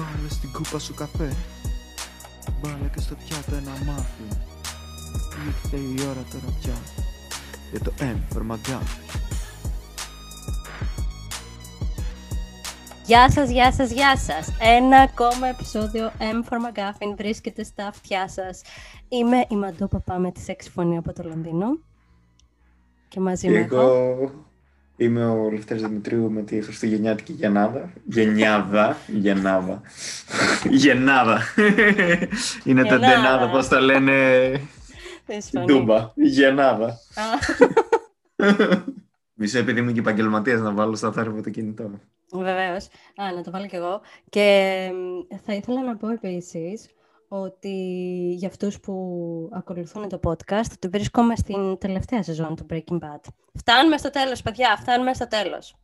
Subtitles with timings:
[0.00, 1.36] Βάλε στην κούπα σου καφέ
[2.62, 4.22] Βάλε και στο πιάτο ένα μάφι
[5.46, 6.74] Ήρθε η ώρα τώρα πια
[7.70, 9.18] Για το M for McGuffin
[13.06, 14.48] Γεια σας, γεια σας, γεια σας.
[14.60, 18.62] Ένα ακόμα επεισόδιο M for McGuffin βρίσκεται στα αυτιά σας.
[19.08, 21.66] Είμαι η Μαντώ Παπά με της σεξ φωνή από το Λονδίνο.
[23.08, 23.76] Και μαζί Και με έχω.
[23.80, 24.30] εγώ
[25.00, 27.92] είμαι ο Λευτέρης Δημητρίου με τη Χριστουγεννιάτικη Γενάδα.
[28.04, 28.96] Γενιάδα.
[29.06, 29.82] Γενάδα.
[30.70, 31.42] Γενάδα.
[32.64, 33.16] Είναι τα Γενάδα.
[33.16, 34.12] ντενάδα, πώς τα λένε;
[35.26, 35.72] Θες στην φωνή.
[35.72, 36.10] Τούμπα.
[36.14, 36.86] Γενάδα.
[36.86, 37.22] Α,
[39.34, 42.00] Μισό επειδή είμαι και επαγγελματίας να βάλω στα θάρρυβα το κινητό μου.
[42.42, 42.84] Βεβαίως.
[43.16, 44.00] Α, να το βάλω κι εγώ.
[44.28, 46.86] Και μ, θα ήθελα να πω επίσης
[47.32, 47.74] ότι
[48.36, 48.94] για αυτούς που
[49.52, 53.20] ακολουθούν το podcast, ότι βρίσκομαι στην τελευταία σεζόν του Breaking Bad.
[53.54, 55.74] Φτάνουμε στο τέλος, παιδιά, φτάνουμε στο τέλος.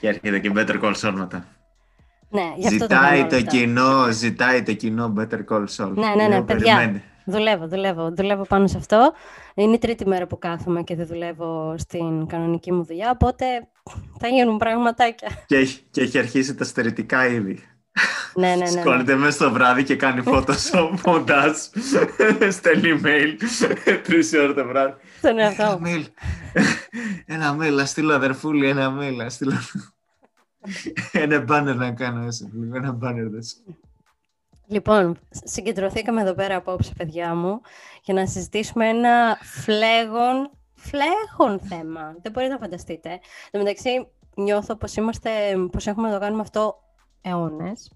[0.00, 1.46] Και έρχεται και Better Call Saul μετά.
[2.30, 3.48] Ναι, γι' αυτό το Ζητάει κάνω το αυτά.
[3.50, 5.92] κοινό, ζητάει το κοινό Better Call Saul.
[5.94, 6.74] Ναι, ναι, ναι, Λέω, παιδιά.
[6.76, 7.02] περιμένε.
[7.24, 9.12] Δουλεύω, δουλεύω, δουλεύω πάνω σε αυτό.
[9.54, 13.44] Είναι η τρίτη μέρα που κάθομαι και δεν δουλεύω στην κανονική μου δουλειά, οπότε
[14.18, 15.28] θα γίνουν πραγματάκια.
[15.46, 17.58] Και, έχει- και έχει αρχίσει τα στερετικά ήδη.
[18.36, 18.80] Ναι, ναι, ναι, ναι.
[18.80, 21.56] Σκόνεται μέσα στο βράδυ και κάνει Photoshop μοντάζ.
[22.50, 23.36] Στέλνει email.
[24.02, 24.94] Τρεις ώρα το βράδυ.
[25.18, 25.86] Στον Ένα εαυτό μου.
[25.86, 26.04] mail.
[27.26, 27.72] Ένα mail.
[27.72, 29.14] Να στείλω αδερφούλη ένα mail.
[29.16, 29.52] Να στείλω.
[31.12, 32.50] Ένα banner να κάνω έτσι.
[32.74, 33.56] Ένα banner δες.
[34.68, 37.60] Λοιπόν, συγκεντρωθήκαμε εδώ πέρα απόψε, παιδιά μου,
[38.02, 42.16] για να συζητήσουμε ένα φλέγον, φλέγον θέμα.
[42.22, 43.08] Δεν μπορείτε να φανταστείτε.
[43.10, 43.20] Εν
[43.50, 45.30] τω μεταξύ, νιώθω πως, είμαστε,
[45.72, 46.76] πως έχουμε να το κάνουμε αυτό
[47.20, 47.90] αιώνες.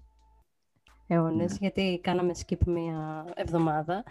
[1.13, 1.57] Αιώνες, Ναι.
[1.59, 4.03] γιατί κάναμε skip μία εβδομάδα.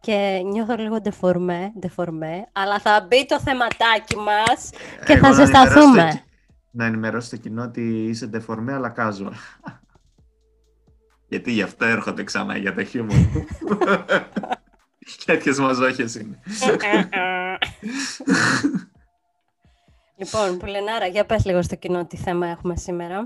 [0.00, 4.70] Και νιώθω λίγο ντεφορμέ, ντεφορμέ, αλλά θα μπει το θεματάκι μας
[5.04, 5.80] και Εγώ θα να ζεσταθούμε.
[5.80, 6.24] ενημερώσω το κι-
[6.70, 9.32] Να ενημερώσω το κοινό ότι είσαι ντεφορμέ αλλά casual.
[11.28, 13.16] Γιατί γι' αυτό έρχονται ξανά για το χιούμορ.
[15.24, 16.38] Τέτοιες μαζόχες είναι.
[20.16, 23.24] λοιπόν, Πουλενάρα, για πες λίγο στο κοινό τι θέμα έχουμε σήμερα.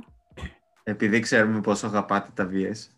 [0.83, 2.91] Επειδή ξέρουμε πόσο αγαπάτε τα VS,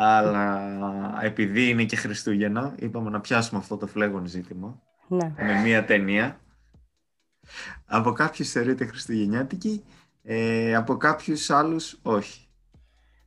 [0.00, 5.34] αλλά επειδή είναι και Χριστούγεννα, είπαμε να πιάσουμε αυτό το φλέγον ζήτημα Ναι.
[5.36, 6.40] με μία ταινία.
[7.86, 9.84] Από κάποιους θεωρείται χριστουγεννιάτικη,
[10.22, 12.48] ε, από κάποιους άλλους όχι.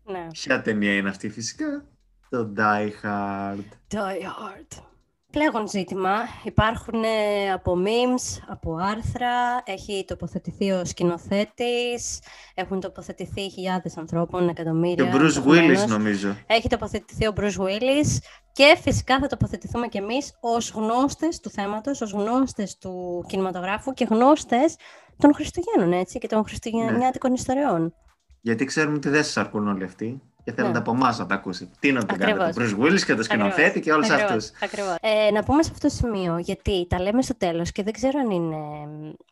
[0.03, 0.27] Ναι.
[0.31, 1.85] Ποια ταινία είναι αυτή φυσικά;
[2.29, 3.63] Το Die Hard.
[3.87, 4.83] Die Hard.
[5.31, 6.11] Πλέγον ζήτημα.
[6.43, 12.19] Υπάρχουν ε, από memes, από άρθρα, έχει τοποθετηθεί ο σκηνοθέτης,
[12.53, 15.05] έχουν τοποθετηθεί χιλιάδες ανθρώπων, Και εκατομμύρια.
[15.05, 15.85] ο Bruce Willis ενδεχομένως.
[15.87, 16.35] νομίζω.
[16.47, 18.17] Έχει τοποθετηθεί ο Bruce Willis
[18.51, 24.07] και φυσικά θα τοποθετηθούμε κι εμείς ως γνώστες του θέματος, ως γνώστες του κινηματογράφου και
[24.09, 24.75] γνώστες
[25.17, 27.93] των Χριστουγέννων, έτσι, και των χριστουγεννιάτικων ιστοριών.
[28.41, 30.77] Γιατί ξέρουμε ότι δεν σας αρκούν όλοι αυτοί και θέλετε Ναι.
[30.79, 31.71] από εμάς να τα ακούσετε.
[31.79, 32.55] Τι να το κάνετε, Ακριβώς.
[32.55, 34.51] τον Bruce Willis και το σκηνοθέτη Ακριβώς, και όλους ακριβώς, αυτούς.
[34.61, 34.95] Ακριβώς.
[35.01, 38.19] Ε, να πούμε σε αυτό το σημείο, γιατί τα λέμε στο τέλος και δεν ξέρω
[38.19, 38.57] αν, είναι,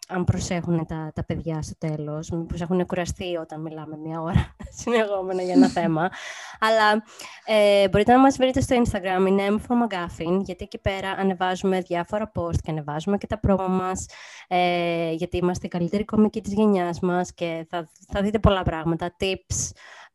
[0.08, 5.42] αν προσέχουν τα, τα παιδιά στο τέλος, μήπως έχουν κουραστεί όταν μιλάμε μια ώρα συνεχόμενα
[5.42, 6.09] για ένα θέμα.
[6.59, 7.03] Αλλά
[7.46, 11.80] ε, μπορείτε να μας βρείτε στο Instagram, είναι M for McGuffin, γιατί εκεί πέρα ανεβάζουμε
[11.80, 14.06] διάφορα post και ανεβάζουμε και τα promo μας,
[14.47, 19.16] ε, γιατί είμαστε η καλύτερη κομική της γενιάς μας και θα, θα δείτε πολλά πράγματα,
[19.20, 19.72] tips,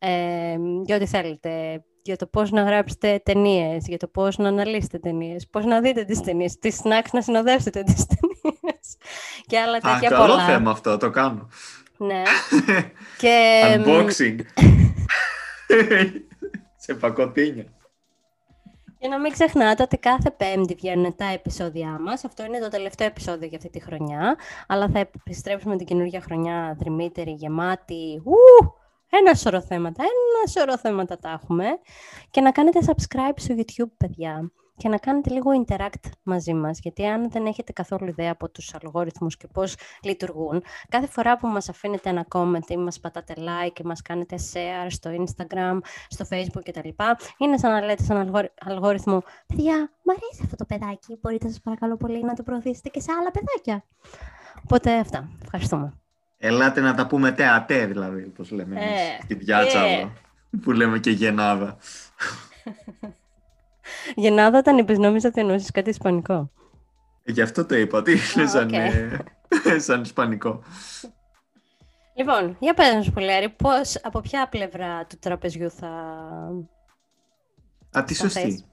[0.06, 4.98] ε, για ό,τι θέλετε, για το πώς να γράψετε ταινίες, για το πώς να αναλύσετε
[4.98, 8.96] ταινίες, πώς να δείτε τις ταινίες, τις snacks να συνοδεύσετε τις ταινίες
[9.46, 10.44] και άλλα Α, τέτοια καλό πολλά.
[10.44, 11.48] θέμα αυτό, το κάνω.
[11.96, 12.22] Ναι.
[13.22, 14.36] και μ, Unboxing.
[16.76, 17.64] Σε πακοτίνια.
[18.98, 22.24] για να μην ξεχνάτε ότι κάθε πέμπτη βγαίνουν τα επεισόδια μας.
[22.24, 24.36] Αυτό είναι το τελευταίο επεισόδιο για αυτή τη χρονιά.
[24.66, 28.22] Αλλά θα επιστρέψουμε την καινούργια χρονιά δρυμύτερη, γεμάτη.
[28.24, 28.72] Ου,
[29.18, 31.66] ένα σωρό θέματα, ένα σωρό θέματα τα έχουμε.
[32.30, 34.50] Και να κάνετε subscribe στο YouTube, παιδιά.
[34.76, 36.78] Και να κάνετε λίγο interact μαζί μας.
[36.82, 41.46] Γιατί αν δεν έχετε καθόλου ιδέα από τους αλγόριθμους και πώς λειτουργούν, κάθε φορά που
[41.46, 45.78] μας αφήνετε ένα comment ή μας πατάτε like και μας κάνετε share στο Instagram,
[46.08, 46.88] στο Facebook κτλ.
[47.38, 51.60] Είναι σαν να λέτε στον αλγόρι- αλγόριθμο «Παιδιά, μου αρέσει αυτό το παιδάκι, μπορείτε σας
[51.60, 53.84] παρακαλώ πολύ να το προωθήσετε και σε άλλα παιδάκια».
[54.64, 55.28] Οπότε αυτά.
[55.42, 56.03] Ευχαριστούμε.
[56.46, 59.00] Ελάτε να τα πούμε τεατέ, δηλαδή, όπως λέμε εμείς.
[59.00, 59.94] Ε, Στην πιάτσα ε.
[59.94, 60.12] εδώ,
[60.62, 61.76] που λέμε και γενάδα.
[64.14, 66.50] Γεννάδα όταν είπες, νόμιζα ότι εννοούσες κάτι ισπανικό.
[67.22, 68.72] Ε, Γι' αυτό το είπα, ότι είναι Α, σαν, οκ.
[68.72, 69.18] ε,
[69.86, 70.62] σαν ισπανικό.
[72.16, 75.88] Λοιπόν, για πες μας, Πολέρη, πώς, από ποια πλευρά του τραπεζιού θα...
[77.90, 78.64] Α, τι Θα θες; σωστή.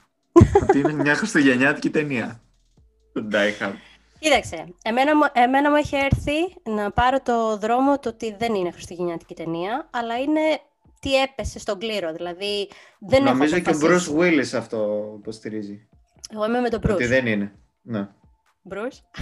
[0.62, 2.42] ότι είναι μια χριστουγεννιάτικη ταινία.
[3.14, 3.74] Το Die Hard.
[4.24, 8.72] Κοίταξε, εμένα, μου- εμένα μου έχει έρθει να πάρω το δρόμο το ότι δεν είναι
[8.72, 10.40] χριστουγεννιάτικη ταινία, αλλά είναι
[11.00, 12.12] τι έπεσε στον κλήρο.
[12.14, 12.70] Δηλαδή,
[13.00, 14.14] δεν Νομίζω έχω και ο αποφασίσει.
[14.16, 15.88] Bruce Willis αυτό υποστηρίζει.
[16.34, 17.08] Εγώ είμαι με τον Ότι Bruce.
[17.08, 17.52] δεν είναι.
[17.82, 18.08] Ναι.
[18.70, 19.22] Bruce;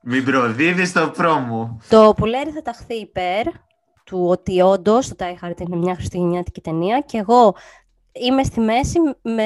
[0.00, 1.80] Μην προδίδεις το πρόμο.
[1.88, 3.46] Το Πουλέρι θα ταχθεί υπέρ
[4.04, 7.54] του ότι όντως το Die Hard είναι μια χριστουγεννιάτικη ταινία και εγώ
[8.12, 9.42] είμαι στη μέση με...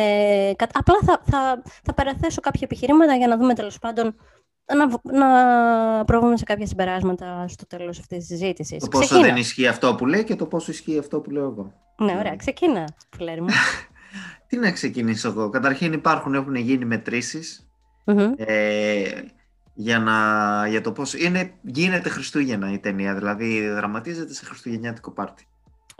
[0.56, 4.14] κα- Απλά θα, θα, θα παραθέσω κάποια επιχειρήματα για να δούμε τέλος πάντων
[4.76, 8.78] να, β- να προβούμε σε κάποια συμπεράσματα στο τέλος αυτής της συζήτησης.
[8.82, 9.26] Το πόσο Ξεκίνα.
[9.28, 11.72] δεν ισχύει αυτό που λέει και το πόσο ισχύει αυτό που λέω εγώ.
[11.98, 12.36] Ναι, ωραία.
[12.36, 13.48] Ξεκίνα, Πουλέρι μου.
[14.46, 15.48] Τι να ξεκινήσω εγώ.
[15.48, 17.68] Καταρχήν υπάρχουν, έχουν γίνει μετρήσεις
[18.04, 18.32] Μμμ.
[18.36, 19.02] ε,
[19.74, 23.14] για, να, για το πώς είναι, γίνεται Χριστούγεννα η ταινία.
[23.14, 25.46] Δηλαδή δραματίζεται σε χριστουγεννιάτικο πάρτι.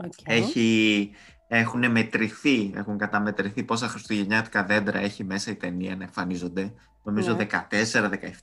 [0.05, 0.13] Οκ.
[0.25, 1.11] Έχει,
[1.55, 6.73] έχουν μετρηθεί, έχουν καταμετρηθεί πόσα χριστουγεννιάτικα δέντρα έχει μέσα η ταινία να εμφανίζονται.
[7.03, 7.47] Νομίζω Ναι.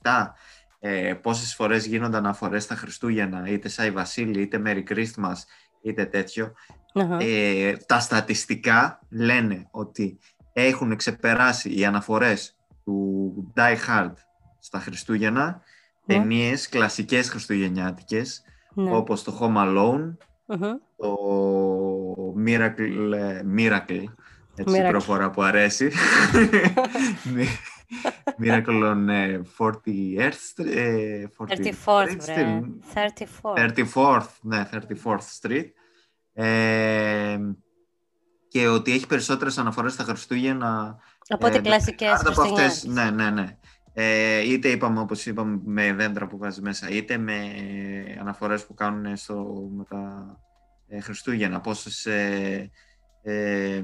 [0.02, 0.34] 14-17.
[0.80, 5.34] Ε, πόσες φορές γίνονται αναφορές στα Χριστούγεννα, είτε Σάι Βασίλη, είτε Merry Christmas,
[5.82, 6.52] είτε τέτοιο.
[6.94, 7.16] Αχα.
[7.20, 10.18] Ε, τα στατιστικά λένε ότι
[10.52, 14.12] έχουν ξεπεράσει οι αναφορές του Die Hard
[14.58, 15.60] στα Χριστούγεννα
[16.04, 16.14] Ναι.
[16.14, 18.42] ταινίες κλασικές χριστουγεννιάτικες
[18.74, 18.94] Ναι.
[18.96, 20.16] όπως το Home Alone,
[20.50, 20.72] Μμμ.
[20.96, 24.04] το Miracle, ε, Miracle
[24.54, 24.86] έτσι Miracle.
[24.86, 25.92] η προφορά που αρέσει.
[28.42, 29.72] Miracle on ε, 40th
[30.54, 30.66] Street.
[30.66, 32.60] ε, 34th, Street, βρε.
[32.94, 33.84] 34th.
[33.94, 35.66] 34th, ναι, 34th Street.
[36.32, 37.38] Ε,
[38.48, 40.98] και ότι έχει περισσότερες αναφορές στα Χριστούγεννα
[41.28, 43.14] Από ό,τι ε, κλασικές κάτω από αυτές, χριστουγεννιάτικες.
[43.14, 43.58] ναι, ναι, ναι.
[43.92, 47.36] Ε, είτε είπαμε, όπως είπαμε, με δέντρα που βάζεις μέσα, είτε με
[48.20, 50.34] αναφορές που κάνουν στο, με τα
[50.88, 51.60] ε, Χριστούγεννα.
[51.60, 52.70] Πόσες ε,
[53.22, 53.82] ε,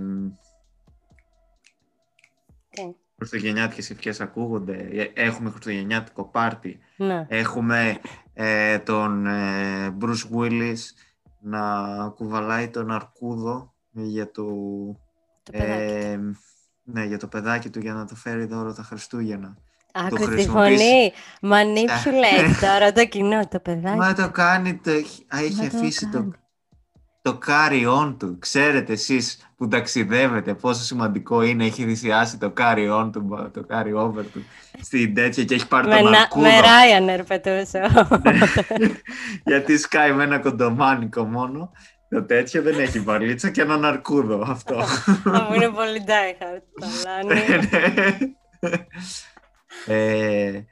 [2.69, 4.89] Τι; χριστουγεννιάτικες ευχές ακούγονται.
[4.93, 6.79] Ε, Έχουμε χριστουγεννιάτικο πάρτι.
[6.97, 7.27] Ναι.
[7.29, 7.99] Έχουμε
[8.33, 10.79] ε, τον ε, Bruce Willis
[11.41, 11.63] να
[12.09, 14.45] κουβαλάει τον αρκούδο για το,
[15.43, 15.95] Το παιδάκι.
[15.95, 16.21] ε,
[16.83, 19.57] ναι, για το παιδάκι του για να το φέρει δώρο τα Χριστούγεννα.
[20.07, 20.85] Άκου τη χρησιμοποιήσει.
[20.85, 21.13] φωνή.
[21.55, 23.97] Manipulate τώρα το κοινό, το παιδάκι.
[23.99, 26.31] Μα το κάνει, το, έχει- α, έχει Μα το αφήσει το, κάνει.
[27.23, 28.39] το carry-on του.
[28.39, 34.45] Ξέρετε εσείς που ταξιδεύετε πόσο σημαντικό είναι, έχει θυσιάσει το carry-on του, το carry-over του
[34.81, 36.47] στην τέτοια και έχει πάρει Με, τον να, αρκούδο.
[36.47, 37.83] με Ryanair πετούσε.
[39.45, 41.71] Γιατί σκάει με ένα κοντομάνικο μόνο.
[42.09, 44.75] Το τέτοιο δεν έχει βαλίτσα και έναν αρκούδο αυτό.
[45.25, 46.63] Μου είναι πολύ die hard.
[49.87, 50.39] το Λάνι.
[50.55, 50.65] ε,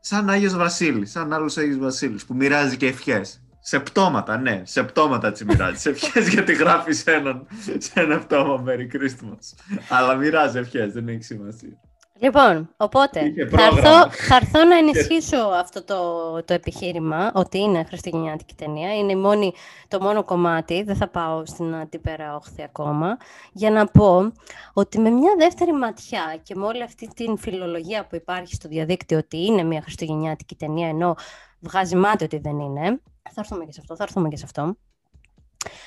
[0.00, 3.42] σαν Άγιος Βασίλης, σαν άλλος Άγιος Βασίλης που μοιράζει και ευχές.
[3.64, 5.78] Σε πτώματα, ναι, σε πτώματα τις μοιράζει.
[5.80, 7.46] σε ευχές γιατί γράφεις σε, έναν,
[7.78, 9.78] σε ένα πτώμα Merry Christmas.
[9.88, 11.80] Αλλά μοιράζει ευχές, δεν έχει σημασία.
[12.22, 13.78] Λοιπόν, οπότε Είχε θα πρόγραμμα.
[13.78, 15.96] έρθω, θα έρθω να ενισχύσω αυτό το,
[16.44, 18.94] το επιχείρημα ότι είναι χριστουγεννιάτικη ταινία.
[18.96, 19.52] Είναι η μόνη,
[19.88, 23.16] το μόνο κομμάτι, δεν θα πάω στην αντίπερα όχθη ακόμα,
[23.52, 24.32] για να πω
[24.72, 29.18] ότι με μια δεύτερη ματιά και με όλη αυτή την φιλολογία που υπάρχει στο διαδίκτυο
[29.18, 31.14] ότι είναι μια χριστουγεννιάτικη ταινία ενώ
[31.60, 34.76] βγάζει μάτι ότι δεν είναι, θα έρθουμε και σε αυτό, θα έρθουμε και σε αυτό.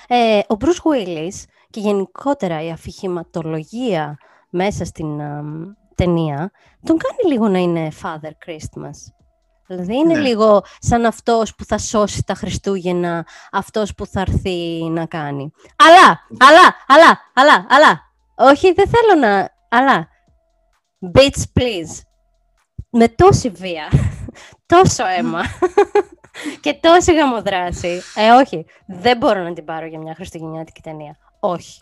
[0.08, 4.18] Ε, ο Bruce Willis και γενικότερα η αφηγηματολογία
[4.50, 6.52] μέσα στην αμ, ταινία
[6.84, 9.14] τον κάνει λίγο να είναι Father Christmas.
[9.68, 10.20] Δηλαδή είναι Ναι.
[10.20, 15.52] λίγο σαν αυτός που θα σώσει τα Χριστούγεννα, αυτός που θα έρθει να κάνει.
[15.76, 18.02] Αλλά, αλλά, αλλά, αλλά, αλλά,
[18.36, 20.08] όχι δεν θέλω να, αλλά,
[21.14, 22.02] bitch please,
[22.90, 23.88] με τόση βία,
[24.74, 25.42] τόσο αίμα
[26.62, 28.02] και τόση γαμοδράση.
[28.16, 31.18] Ε, όχι, δεν μπορώ να την πάρω για μια χριστουγεννιάτικη ταινία.
[31.40, 31.82] Όχι.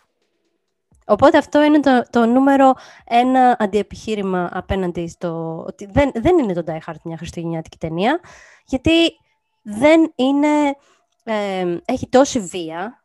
[1.06, 2.74] Οπότε αυτό είναι το, το νούμερο
[3.06, 8.20] ένα αντιεπιχείρημα απέναντι στο ότι δεν, δεν είναι το Die Hard μια χριστουγεννιάτικη ταινία,
[8.66, 8.92] γιατί
[9.62, 10.76] δεν είναι,
[11.24, 13.03] ε, έχει τόση βία,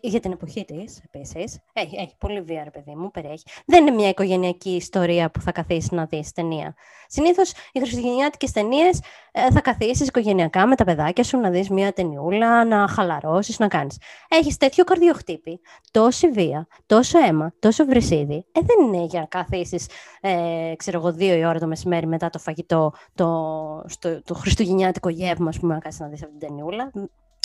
[0.00, 1.58] και για την εποχή της επίσης.
[1.72, 3.44] Έχει, έχει πολύ βία, ρε παιδί μου, περιέχει.
[3.66, 6.74] Δεν είναι μια οικογενειακή ιστορία που θα καθίσεις να δεις ταινία.
[7.06, 9.00] Συνήθως οι χριστουγεννιάτικες ταινίες
[9.32, 13.68] ε, θα καθίσεις οικογενειακά με τα παιδάκια σου να δεις μια ταινιούλα, να χαλαρώσεις, να
[13.68, 13.98] κάνεις.
[14.28, 15.60] Έχεις τέτοιο καρδιοχτύπη,
[15.90, 18.46] τόση βία, τόσο αίμα, τόσο βρυσίδι.
[18.52, 19.88] Ε, δεν είναι για να καθίσεις,
[20.20, 25.08] ε, ξέρω εγώ, δύο η ώρα το μεσημέρι μετά το φαγητό, το, στο, το χριστουγεννιάτικο
[25.08, 26.90] γεύμα, ας πούμε, να κάτσει να δεις αυτή την ταινιούλα.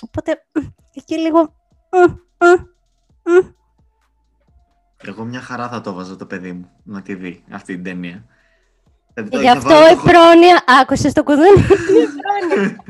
[0.08, 0.46] Οπότε
[0.94, 1.54] εκεί λίγο.
[2.40, 2.46] Μ,
[3.24, 3.48] μ, μ.
[5.04, 8.26] Εγώ μια χαρά θα το βάζω το παιδί μου να τη δει αυτή την ταινία.
[9.14, 10.64] Δηλαδή, το- Γι' θα αυτό βάλω η το- πρόνοια.
[10.82, 11.60] Άκουσες το κουδούνι.
[11.62, 12.84] Η πρόνοια.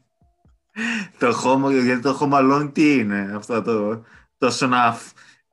[1.18, 4.02] το χώμα, γιατί το Home Alone τι είναι αυτό το,
[4.38, 5.02] το σναφ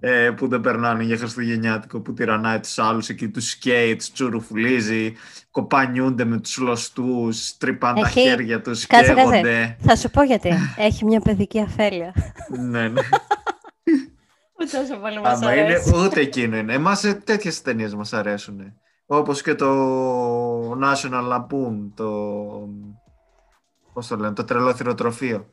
[0.06, 5.14] ε, που δεν περνάνε για Χριστουγεννιάτικο, που τυραννάει τους άλλους εκεί, τους σκέι, τους τσουρουφουλίζει,
[5.52, 9.24] κοπανιούνται με τους λωστούς, τρυπάνε τα Έχει- χέρια τους, Κάτσε, κάτσε.
[9.30, 9.78] καίγονται.
[9.82, 10.54] Θα σου πω γιατί.
[10.78, 12.14] Έχει μια παιδική αφέλεια.
[12.50, 13.02] ναι, ναι.
[14.56, 15.96] Που τόσο πολύ μας Άμα είναι, αρέσει.
[15.98, 16.74] ούτε εκείνο είναι.
[16.74, 18.60] Εμάς ε, τέτοιες ταινίες μας αρέσουν.
[19.06, 19.70] Όπως και το
[20.72, 22.10] National Lampoon, το...
[23.94, 25.50] Πώς το λένε, το τρελό θηροτροφείο.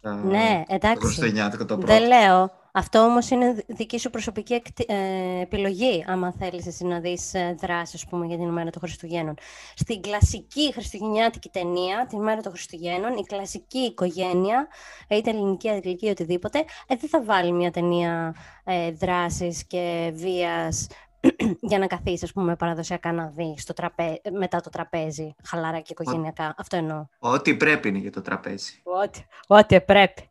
[0.00, 0.98] Ε, Ναι, Το εντάξει.
[1.06, 1.92] Χριστουγεννιάτικο το πρώτο.
[1.92, 2.62] Δεν λέω.
[2.76, 7.34] Αυτό όμως είναι δι- δική σου προσωπική εκτι- ε, επιλογή, άμα θέλεις εσύ να δεις
[7.34, 9.34] ε, δράση, ας πούμε, για την ημέρα των Χριστουγέννων.
[9.74, 14.68] Στην κλασική χριστουγεννιάτικη ταινία, την ημέρα των Χριστουγέννων, η κλασική οικογένεια,
[15.08, 20.86] είτε ελληνική, αγγλική, οτιδήποτε, ε, δεν θα βάλει μια ταινία ε, δράσης και βίας
[21.70, 24.20] για να καθίσεις, ας πούμε, παραδοσιακά να δεις το τραπέ...
[24.38, 26.54] μετά το τραπέζι, χαλαρά και οικογενειακά.
[26.58, 27.06] Αυτό εννοώ.
[27.18, 28.80] Ό,τι πρέπει είναι για το τραπέζι.
[28.84, 30.28] Ό,τι, ό,τι πρέπει.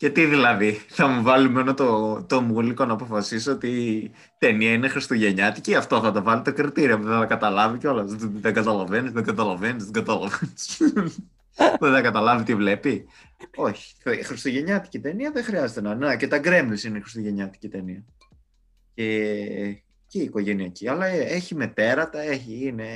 [0.00, 4.72] Και τι δηλαδή, θα μου βάλει μόνο το, το μουλίκο να αποφασίσω ότι η ταινία
[4.72, 8.14] είναι χριστουγεννιάτικη, αυτό θα το βάλει το κριτήριο, δεν θα καταλάβει κιόλας.
[8.14, 10.80] Δεν, δεν καταλαβαίνεις, δεν καταλαβαίνεις, δεν καταλαβαίνεις.
[11.80, 13.06] δεν θα καταλάβει τι βλέπει.
[13.56, 16.06] Όχι, η χριστουγεννιάτικη ταινία δεν χρειάζεται να είναι.
[16.06, 18.04] Να, και τα Gremlins είναι χριστουγεννιάτικη ταινία.
[18.94, 22.86] Και, και η οικογενειακή, αλλά έχει μετέρατα, έχει, είναι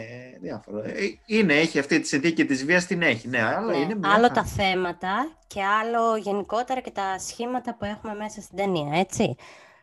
[0.40, 0.84] διάφορα.
[0.84, 0.92] Ε,
[1.26, 4.28] Είναι, έχει αυτή τη συνθήκη της βίας, την έχει, ναι, αλλά Ναι, είναι μια άλλο
[4.28, 4.34] χαρά.
[4.34, 9.34] τα θέματα και άλλο γενικότερα και τα σχήματα που έχουμε μέσα στην ταινία, έτσι.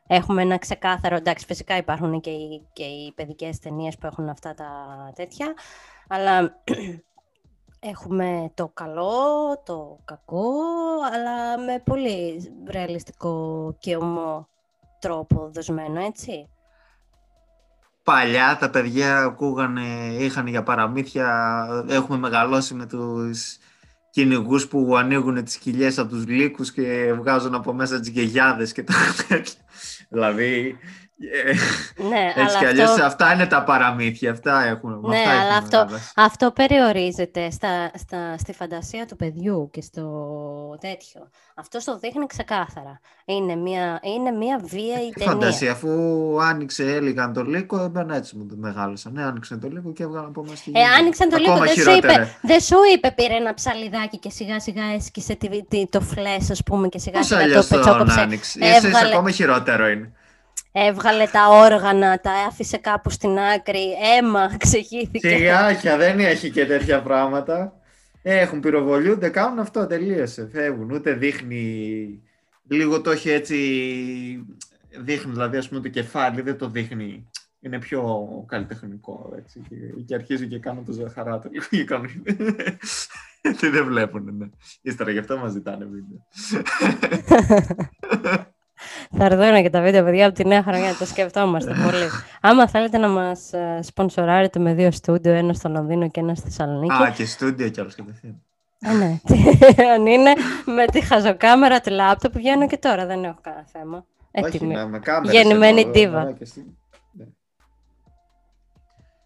[0.08, 4.54] Έχουμε ένα ξεκάθαρο, εντάξει, φυσικά υπάρχουν και οι, και οι παιδικές ταινίες που έχουν αυτά
[4.54, 4.72] τα
[5.16, 5.54] τέτοια,
[6.08, 6.62] αλλά
[7.92, 9.14] έχουμε το καλό,
[9.66, 10.52] το κακό,
[11.14, 14.48] αλλά με πολύ ρεαλιστικό και ομό
[15.00, 16.50] τρόπο δοσμένο, έτσι.
[18.12, 23.58] Παλιά τα παιδιά ακούγανε, είχαν για παραμύθια, έχουμε μεγαλώσει με τους
[24.10, 28.84] κυνηγούς που ανοίγουν τις κοιλιές από τους λύκους και βγάζουν από μέσα τις γεγιάδες και
[28.84, 28.94] τα
[29.28, 29.62] τέτοια.
[30.10, 30.78] δηλαδή,
[31.11, 31.11] ε,
[32.10, 33.04] Ναι, έτσι αλλά κι αλλιώς αυτό...
[33.06, 34.96] αυτά είναι τα παραμύθια, αυτά έχουμε.
[35.02, 36.12] με Ναι, αυτά αλλά έχουμε αυτό- μεγαλώσει.
[36.16, 40.02] Αυτό περιορίζεται στα, στα, στη φαντασία του παιδιού και στο
[40.82, 41.30] τέτοιο.
[41.56, 43.00] Αυτό το δείχνει ξεκάθαρα.
[43.26, 45.32] Είναι μια, είναι μια βίαιη Τι ταινία.
[45.34, 45.90] φαντασία, αφού
[46.42, 49.14] άνοιξε, έλεγαν το λύκο, εμένα έτσι μου το μεγάλωσαν.
[49.14, 50.86] Ναι, άνοιξαν το λύκο και έβγαλαν από μας τη Ε, γη.
[51.00, 52.14] άνοιξαν το λίγο, Ακόμα δεν σου, χειρότερα.
[52.14, 56.52] είπε, δεν σου είπε πήρε ένα ψαλιδάκι και σιγά σιγά έσκησε τη, τη- το φλες
[56.52, 58.20] ας πούμε και σιγά Πώς σιγά το αλλιώς τον πετσόκοψε.
[58.20, 58.60] άνοιξε.
[58.62, 60.12] Εσείς Έβγαλε- ακόμα χειρότερο είναι.
[60.72, 63.86] Έβγαλε τα όργανα, τα άφησε κάπου στην άκρη,
[64.18, 65.30] αίμα, ξεχύθηκε.
[65.30, 67.74] Σιγάκια, δεν έχει και τέτοια πράγματα.
[68.22, 70.50] Έχουν πυροβολιούνται, κάνουν αυτό, τελείωσε.
[70.52, 70.92] Φεύγουν.
[70.92, 72.22] Ούτε δείχνει.
[72.68, 73.56] Λίγο το έχει έτσι.
[75.00, 77.30] Δείχνει, δηλαδή, ας πούμε, το κεφάλι δεν το δείχνει.
[77.60, 79.62] Είναι πιο καλλιτεχνικό, έτσι.
[79.70, 79.76] Και,
[80.06, 81.50] και αρχίζει και κάνουν το ζαχαράτο.
[81.52, 82.24] λίγο και κάνουν-
[83.60, 84.46] Τι δεν βλέπουν, ναι.
[84.82, 86.26] Ύστερα γι' αυτό μας ζητάνε βίντεο.
[89.18, 90.96] Θα έρθουν και τα βίντεο, παιδιά, από τη νέα χρονιά.
[91.00, 92.10] Το σκεφτόμαστε πολύ.
[92.42, 96.46] Άμα θέλετε να μας ε, σπονσοράρετε με δύο στούντιο, ένα στο Λονδίνο και ένα στη
[96.50, 96.94] Θεσσαλονίκη.
[96.94, 98.42] Α, και στούντιο κι άλλος κατευθείαν.
[98.80, 99.20] Ε, ναι.
[99.96, 100.34] Αν είναι
[100.66, 104.06] με τη χαζοκάμερα του λάπτοπ, βγαίνω και τώρα, δεν έχω κανένα θέμα.
[104.32, 104.74] Όχι, Έτοιμη.
[104.74, 106.22] να, με κάμερες Γεννημένη εδώ, ντίβα.
[106.22, 106.76] εδώ και στη-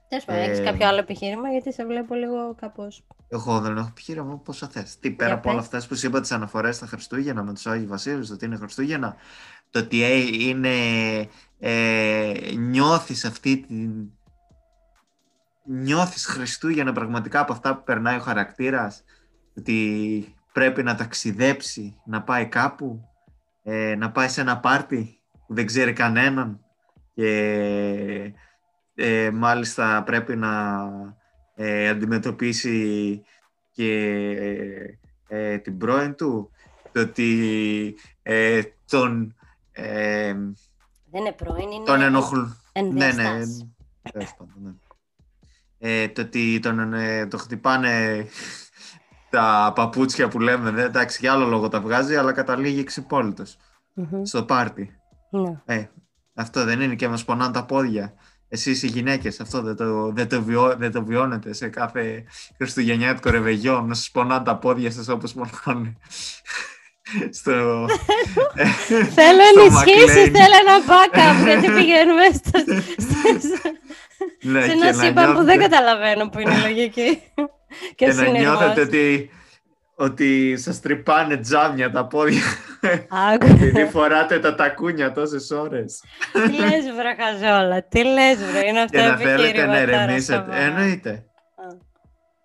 [0.08, 3.04] Τέλος πάντων, έχεις Ε, κάποιο άλλο επιχείρημα, γιατί σε βλέπω λίγο κάπως...
[3.30, 5.00] Εγώ δεν έχω επιχείρημα πόσα θες.
[5.00, 5.68] Τι πέρα Για από όλα πες.
[5.74, 8.56] αυτά που σου είπα, τις αναφορές στα Χριστούγεννα με τους Άγιους Βασίλειους, το ότι είναι
[8.56, 9.16] Χριστούγεννα,
[9.76, 10.16] το ότι ε,
[10.50, 10.76] είναι.
[11.60, 14.10] Ε, νιώθεις αυτή την.
[15.68, 19.04] Νιώθεις Χριστούγεννα πραγματικά από αυτά που περνάει ο χαρακτήρας
[19.58, 23.02] ότι πρέπει να ταξιδέψει, να πάει κάπου,
[23.64, 26.60] ε, να πάει σε ένα πάρτι που δεν ξέρει κανέναν
[27.14, 28.34] και
[28.96, 30.84] ε, μάλιστα πρέπει να
[31.56, 33.22] ε, αντιμετωπίσει
[33.72, 33.92] και
[35.28, 36.52] ε, την πρώην του,
[36.92, 39.35] το ότι ε, τον,
[39.78, 40.34] ε,
[41.12, 42.58] Δεν είναι πρώην, είναι τον ενοχλούν.
[42.74, 43.68] Ναι, ναι, ενδιαστάς.
[44.12, 44.72] τέλος πάντων, ναι.
[45.78, 48.26] Ε, το ότι τον, ε, το χτυπάνε
[49.30, 53.58] τα παπούτσια που λέμε, δε, εντάξει, για άλλο λόγο τα βγάζει, αλλά καταλήγει εξυπόλυτος
[53.94, 54.24] Μμμ.
[54.24, 55.00] στο πάρτι.
[55.30, 55.62] Ναι.
[55.66, 55.90] Ε,
[56.34, 58.14] αυτό δεν είναι και μας πονάνε τα πόδια.
[58.48, 62.24] Εσείς οι γυναίκες, αυτό δεν το, δεν το, βιώ, δεν το βιώνετε σε κάθε
[62.58, 65.98] χριστουγεννιάτικο ρεβεγιό, να σας πονάνε τα πόδια σας όπως πονάνε
[67.32, 67.86] στο...
[69.18, 70.32] Θέλω στο ενισχύσεις, McLean.
[70.38, 72.60] θέλω ένα backup, γιατί πηγαίνουμε στο,
[74.42, 77.22] Ναι, σε και ένα να σύμπαν που δεν νιώθετε- καταλαβαίνω που είναι η λογική.
[77.96, 78.78] και και να νιώθετε συνειρμός.
[78.88, 79.30] ότι,
[79.96, 82.42] ότι σας τρυπάνε τζάμια τα πόδια
[83.34, 83.46] Άκου.
[83.46, 88.98] επειδή φοράτε τα τακούνια τόσες ώρες Τι λες βρε Χαζόλα, τι λες βρε, είναι αυτό
[88.98, 90.38] και να θέλετε επιχείρημα να τώρα, ερεμήσετε.
[90.44, 90.62] σοβαρά.
[90.64, 91.10] Εννοείται.
[91.10, 91.24] Α.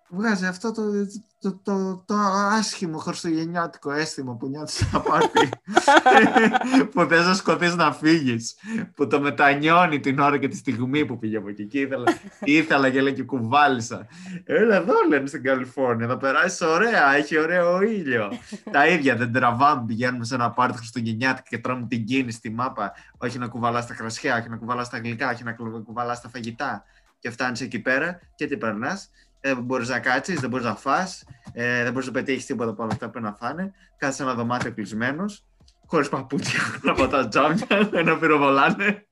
[0.09, 0.81] βγάζει αυτό το,
[1.41, 2.15] το, το, το
[2.57, 5.49] άσχημο χριστουγεννιάτικο αίσθημα που νιώθεις στα πάρτι.
[6.93, 8.55] που θες να σκοτείς να φύγεις.
[8.95, 11.65] Που το μετανιώνει την ώρα και τη στιγμή που πήγε από εκεί.
[11.65, 12.03] Και ήθελα,
[12.43, 14.07] ήθελα και λέει και κουβάλισα.
[14.43, 18.31] Έλα εδώ λένε στην Καλιφόρνια, θα περάσεις ωραία, έχει ωραίο ήλιο.
[18.71, 22.93] Τα ίδια δεν τραβάμε, πηγαίνουμε σε ένα πάρτι χριστουγεννιάτικο και τρώμε την κίνηση στη μάπα.
[23.17, 25.55] Όχι να κουβαλάς τα κρασιά, όχι να κουβαλάς τα γλυκά, όχι να
[25.85, 26.83] κουβαλάς τα φαγητά.
[27.19, 29.09] Και φτάνεις εκεί πέρα και τι περνάς
[29.41, 32.83] δεν μπορείς να κάτσεις, δεν μπορείς να φας, ε, δεν μπορείς να πετύχεις τίποτα από
[32.83, 33.73] όλα αυτά που να φάνε.
[33.97, 35.45] Κάτσε σε ένα δωμάτιο κλεισμένος,
[35.85, 37.67] χωρίς παπούτσια από τα τζάμια,
[38.05, 39.05] να πυροβολάνε.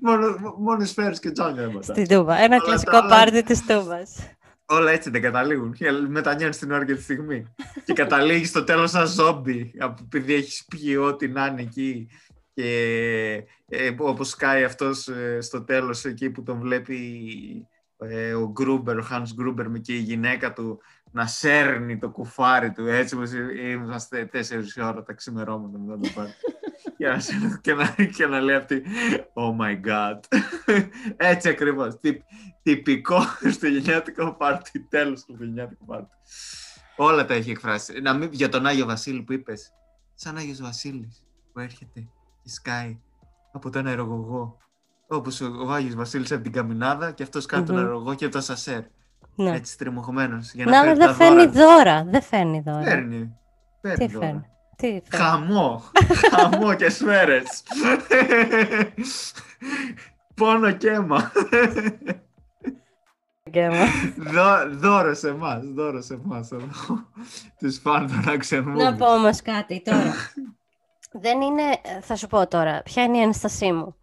[0.00, 1.92] μόνο, μόνο σφαίρες και τζάμια έμαθα.
[1.94, 2.38] Στην Τούμπα.
[2.38, 3.08] Ένα όλα κλασικό όλα...
[3.08, 4.16] πάρτι της Τούμπας.
[4.66, 5.72] Όλα έτσι δεν καταλήγουν.
[5.72, 7.54] Και μετανιώνεις την ώρα και τη στιγμή.
[7.84, 9.72] και καταλήγεις στο τέλος σαν ζόμπι,
[10.04, 12.08] επειδή έχεις πει ό,τι να είναι εκεί.
[12.54, 16.96] Και ε, όπως σκάει αυτός ε, στο τέλος εκεί που τον βλέπει
[17.68, 17.71] ε,
[18.36, 20.80] ο Γκρούμπερ, ο Hans Γκρούμπερ και η γυναίκα του
[21.12, 23.30] να σέρνει το κουφάρι του έτσι όπως
[23.70, 26.34] είμαστε τέσσερις ώρα τα ξημερώματα μετά το πάρτι.
[27.60, 28.82] και, να, και να λέει αυτή
[29.34, 30.20] Oh my God.
[31.16, 32.00] έτσι ακριβώς.
[32.00, 32.24] Τυ,
[32.62, 34.80] τυπικό χριστουγεννιάτικο πάρτι.
[34.80, 36.14] Τέλος χριστουγεννιάτικο πάρτι.
[36.96, 38.00] Όλα τα έχει εκφράσει.
[38.00, 39.72] Να μην, για τον Άγιο Βασίλη που είπες.
[40.14, 42.08] Σαν Άγιος Βασίλης που έρχεται
[42.42, 43.00] και σκάει
[43.52, 44.58] από τον αερογωγό
[45.12, 48.40] Όπως ο Άγιος Βασίλης από την Καμινάδα και αυτός κάνει τον αερογό και από το
[48.40, 48.80] Σασέρ.
[49.34, 49.50] Ναι.
[49.50, 50.40] Έτσι τριμωχμένο.
[50.54, 52.04] Να, αλλά δεν φέρνει δώρα.
[52.04, 52.82] Δεν φέρνει δώρα.
[52.82, 53.36] Φέρνει.
[53.80, 54.46] Τι φέρνει.
[54.76, 55.02] Τι φέρνει.
[55.10, 55.82] Χαμό.
[56.30, 57.62] Χαμό και σφαίρες.
[60.34, 61.32] Πόνο και αίμα.
[64.16, 66.48] Δώ, δώρο σε εμάς, δώρο σε εμάς.
[67.58, 70.14] Τους φαν των Να πω όμως κάτι τώρα.
[71.12, 71.62] Δεν είναι,
[72.00, 73.96] θα σου πω τώρα, ποια είναι η ένστασή μου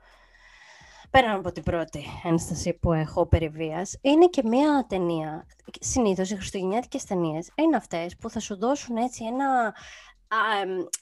[1.10, 5.46] πέραν από την πρώτη ένσταση που έχω περί βίας, είναι και μια ταινία.
[5.80, 9.74] Συνήθως οι χριστουγεννιάτικες ταινίες είναι αυτές που θα σου δώσουν έτσι ένα,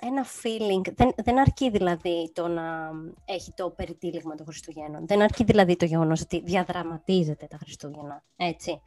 [0.02, 0.94] ένα feeling.
[0.96, 2.92] Δεν, δεν αρκεί δηλαδή το να
[3.26, 5.08] έχει το περιτύλιγμα των Χριστουγέννων.
[5.08, 8.82] Δεν αρκεί δηλαδή το γεγονός ότι διαδραματίζεται τα Χριστούγεννα, έτσι,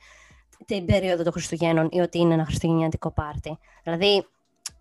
[0.67, 3.59] την περίοδο των Χριστουγέννων ή ότι είναι ένα χριστουγεννιάτικο πάρτι.
[3.83, 4.27] Δηλαδή,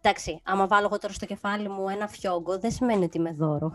[0.02, 3.72] Εντάξει, άμα βάλω εγώ τώρα στο κεφάλι μου ένα φιόγκο, δεν σημαίνει ότι είμαι δώρο.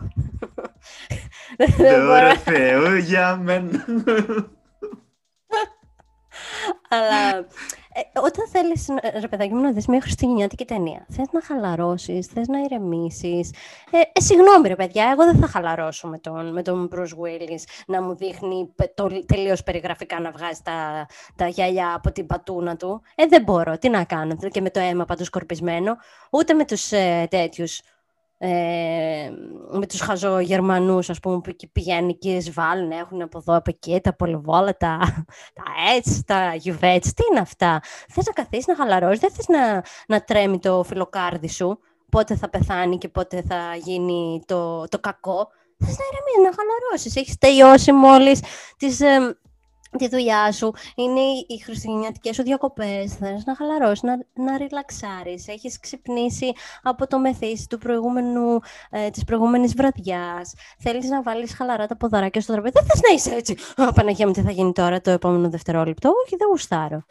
[1.77, 3.85] Δώρο Θεού για μένα.
[6.89, 7.47] Αλλά
[7.97, 8.87] ε, όταν θέλεις,
[9.19, 13.53] ρε παιδάκι μου, να δεις μια χριστουγεννιάτικη ταινία, θες να χαλαρώσεις, θες να ηρεμήσεις.
[13.91, 17.63] Ε, ε, συγγνώμη ρε παιδιά, εγώ δεν θα χαλαρώσω με τον, με τον Bruce Willis
[17.87, 23.01] να μου δείχνει το, τελείως περιγραφικά να βγάζει τα, τα γυαλιά από την πατούνα του.
[23.15, 25.97] Ε, δεν μπορώ, τι να κάνω, και με το αίμα παντού σκορπισμένο,
[26.31, 27.81] ούτε με τους ε, τέτοιους
[28.37, 28.94] ε,
[29.71, 34.15] με τους χαζογερμανούς ας πούμε που πηγαίνουν και εισβάλλουν έχουν από εδώ από εκεί τα
[34.15, 34.99] πολυβόλα τα,
[35.57, 35.63] τα
[35.97, 40.23] έτσι, τα γιουβέτς τι είναι αυτά; Θες να καθίσεις να χαλαρώσεις δεν θες να, να
[40.23, 45.47] τρέμει το φιλοκάρδι σου πότε θα πεθάνει και πότε θα γίνει το, το κακό.
[45.77, 47.15] Θες να ηρεμείς, να χαλαρώσεις.
[47.15, 48.41] Έχεις τελειώσει μόλις
[48.77, 49.37] τις ε,
[49.97, 53.13] τη δουλειά σου, είναι οι χριστουγεννιάτικέ σου διακοπές.
[53.13, 55.47] Θε να χαλαρώσεις, να, να ριλαξάρεις.
[55.47, 56.51] Έχεις ξυπνήσει
[56.83, 60.53] από το μεθύσι του προηγούμενου, ε, της προηγούμενης βραδιάς.
[60.79, 62.73] Θέλεις να βάλεις χαλαρά τα ποδαράκια στο τραπέζι.
[62.73, 63.57] Δεν θες να είσαι έτσι.
[63.75, 66.09] Α, Παναγία μου, τι θα γίνει τώρα το επόμενο δευτερόλεπτο.
[66.25, 67.05] Όχι, δεν γουστάρω.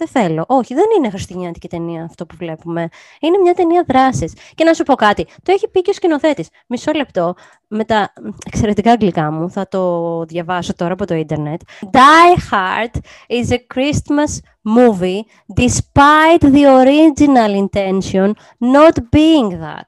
[0.00, 0.44] Δεν θέλω.
[0.48, 2.88] Όχι, δεν είναι χριστουγεννιάτικη ταινία αυτό που βλέπουμε.
[3.20, 4.32] Είναι μια ταινία δράσης.
[4.54, 5.24] Και να σου πω κάτι.
[5.42, 6.48] Το έχει πει και ο σκηνοθέτης.
[6.66, 7.34] Μισό λεπτό.
[7.68, 8.12] Με τα
[8.46, 11.60] εξαιρετικά αγγλικά μου, θα το διαβάσω τώρα από το ίντερνετ.
[11.80, 14.38] Die Hard is a Christmas
[14.76, 15.20] movie
[15.60, 19.86] despite the original intention not being that.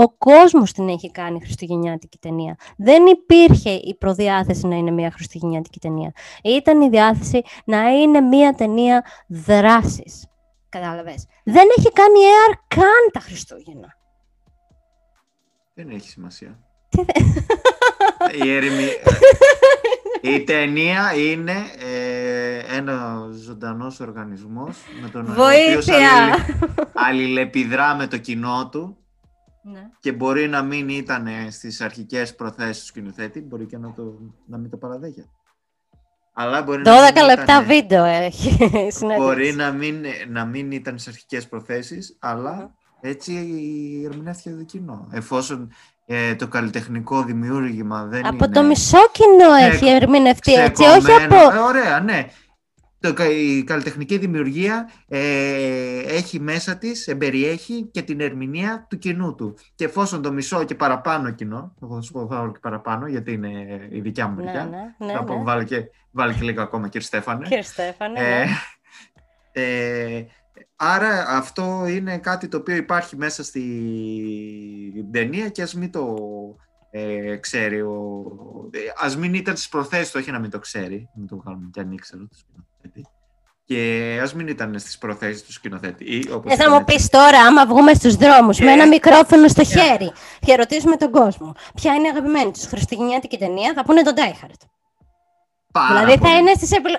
[0.00, 2.56] Ο κόσμος την έχει κάνει χριστουγεννιάτικη ταινία.
[2.76, 6.12] Δεν υπήρχε η προδιάθεση να είναι μια χριστουγεννιάτικη ταινία.
[6.42, 10.26] Ήταν η διάθεση να είναι μια ταινία δράσης.
[10.68, 11.26] Κατάλαβες.
[11.44, 13.96] Δεν έχει κάνει air καν τα Χριστούγεννα.
[15.74, 16.58] Δεν έχει σημασία.
[18.44, 18.88] η, ερημι...
[20.20, 25.96] η ταινία είναι ε, ένα ζωντανός οργανισμός με τον Βοήθεια!
[26.32, 28.99] οποίο αλληλεπιδρά με το κοινό του
[29.62, 29.88] ναι.
[30.00, 34.58] Και μπορεί να μην ήταν στις αρχικές προθέσεις του σκηνοθέτη, μπορεί και να, το, να
[34.58, 35.28] μην το παραδέχεται.
[36.32, 38.58] Αλλά μπορεί 12 να λεπτά βίντεο έχει
[39.18, 43.32] Μπορεί να μην, να μην ήταν στις αρχικές προθέσεις, αλλά έτσι
[44.04, 45.08] ερμηνεύτηκε το κοινό.
[45.12, 45.72] Εφόσον
[46.06, 48.44] ε, το καλλιτεχνικό δημιούργημα δεν από είναι...
[48.44, 51.34] Από το μισό κοινό έχει ερμηνευτεί έτσι, όχι από...
[51.34, 52.26] Ε, ωραία, ναι
[53.30, 59.56] η καλλιτεχνική δημιουργία ε, έχει μέσα της, εμπεριέχει και την ερμηνεία του κοινού του.
[59.74, 63.32] Και εφόσον το μισό και παραπάνω κοινό, εγώ θα σου πω θα και παραπάνω γιατί
[63.32, 65.42] είναι η δικιά μου ναι, μεριά, ναι, ναι, θα πω, ναι.
[65.42, 67.46] βάλει, και, βάλει και λίγο ακόμα κύριε Στέφανε.
[67.48, 68.46] Κύριε Στέφανε, ε,
[69.52, 70.24] Ε,
[70.76, 76.16] άρα αυτό είναι κάτι το οποίο υπάρχει μέσα στην ταινία και ας μην το
[76.90, 78.24] ε, ξέρει ο...
[78.70, 81.68] ε, Ας μην ήταν στις προθέσεις του, όχι να μην το ξέρει, μην το βγάλουμε
[81.72, 82.68] και αν ήξερε το σκηνοθέτη.
[83.74, 86.04] Και ας μην ήταν στις προθέσεις του σκηνοθέτη.
[86.04, 86.96] Ή, όπως Ε, θα ήταν μου έτσι.
[86.96, 91.10] πεις τώρα, άμα βγούμε στους δρόμους Και- με ένα μικρόφωνο στο χέρι και ρωτήσουμε τον
[91.10, 94.60] κόσμο ποια είναι η αγαπημένη τους χριστουγεννιάτικη ταινία, θα πούνε τον Die Hard.
[95.72, 96.38] Πάρα δηλαδή θα πολύ.
[96.38, 96.96] είναι στις, επιλο...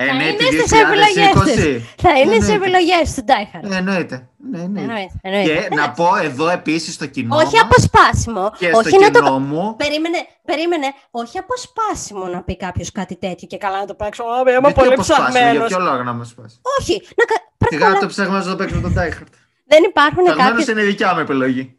[0.00, 1.44] Ε, θα ναι, είναι τη στις επιλογές 2020.
[1.44, 1.94] της.
[2.02, 2.54] θα είναι στις Εννοείται.
[2.54, 3.70] επιλογές τους Die Hard.
[3.72, 4.28] Ε, Εννοείται.
[4.50, 4.80] Ναι, εννοείται.
[4.80, 5.68] Εννοείται, εννοείται.
[5.68, 8.50] Και να πω εδώ επίσης στο κοινό Όχι μας αποσπάσιμο.
[8.58, 9.18] και στο όχι να το...
[9.18, 10.86] κοινό μου Περίμενε, περίμενε.
[11.10, 14.22] Όχι αποσπάσιμο να πει κάποιος κάτι τέτοιο και καλά να το παίξω.
[14.24, 15.66] Α, είμαι γιατί πολύ αποσπάσουμε, για ψαγμένο.
[15.66, 16.60] ποιο λόγο να μας σπάσει.
[16.80, 17.34] Όχι, να κα...
[17.58, 19.30] πρέπει Σιγά να- το ψάχνω να το παίξω τον Die Hard.
[19.66, 20.66] δεν υπάρχουν Ψαγμένος κάποιοι.
[20.68, 21.76] είναι δικιά μου επιλογή.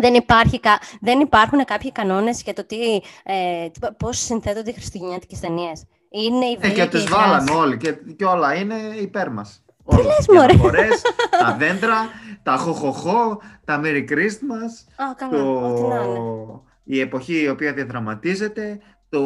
[0.00, 0.78] Δεν, υπάρχει, κα...
[1.00, 2.76] δεν υπάρχουν κάποιοι κανόνες για το τι,
[3.24, 5.84] ε, τι- πώς συνθέτονται οι χριστουγεννιάτικες ταινίες.
[6.14, 7.60] Είναι η Ε, βία και και τους η βάλαν δράση.
[7.60, 9.64] όλοι και, και όλα είναι υπέρ μας.
[9.84, 10.02] Όλα.
[10.02, 11.02] λες, Οι μωρέ; αναφορές,
[11.40, 12.08] τα δέντρα,
[12.42, 16.14] τα χοχοχό, τα Merry Christmas, Α, καλά, ό,τι να είναι.
[16.14, 16.64] το...
[16.84, 19.20] η εποχή η οποία διαδραματίζεται, το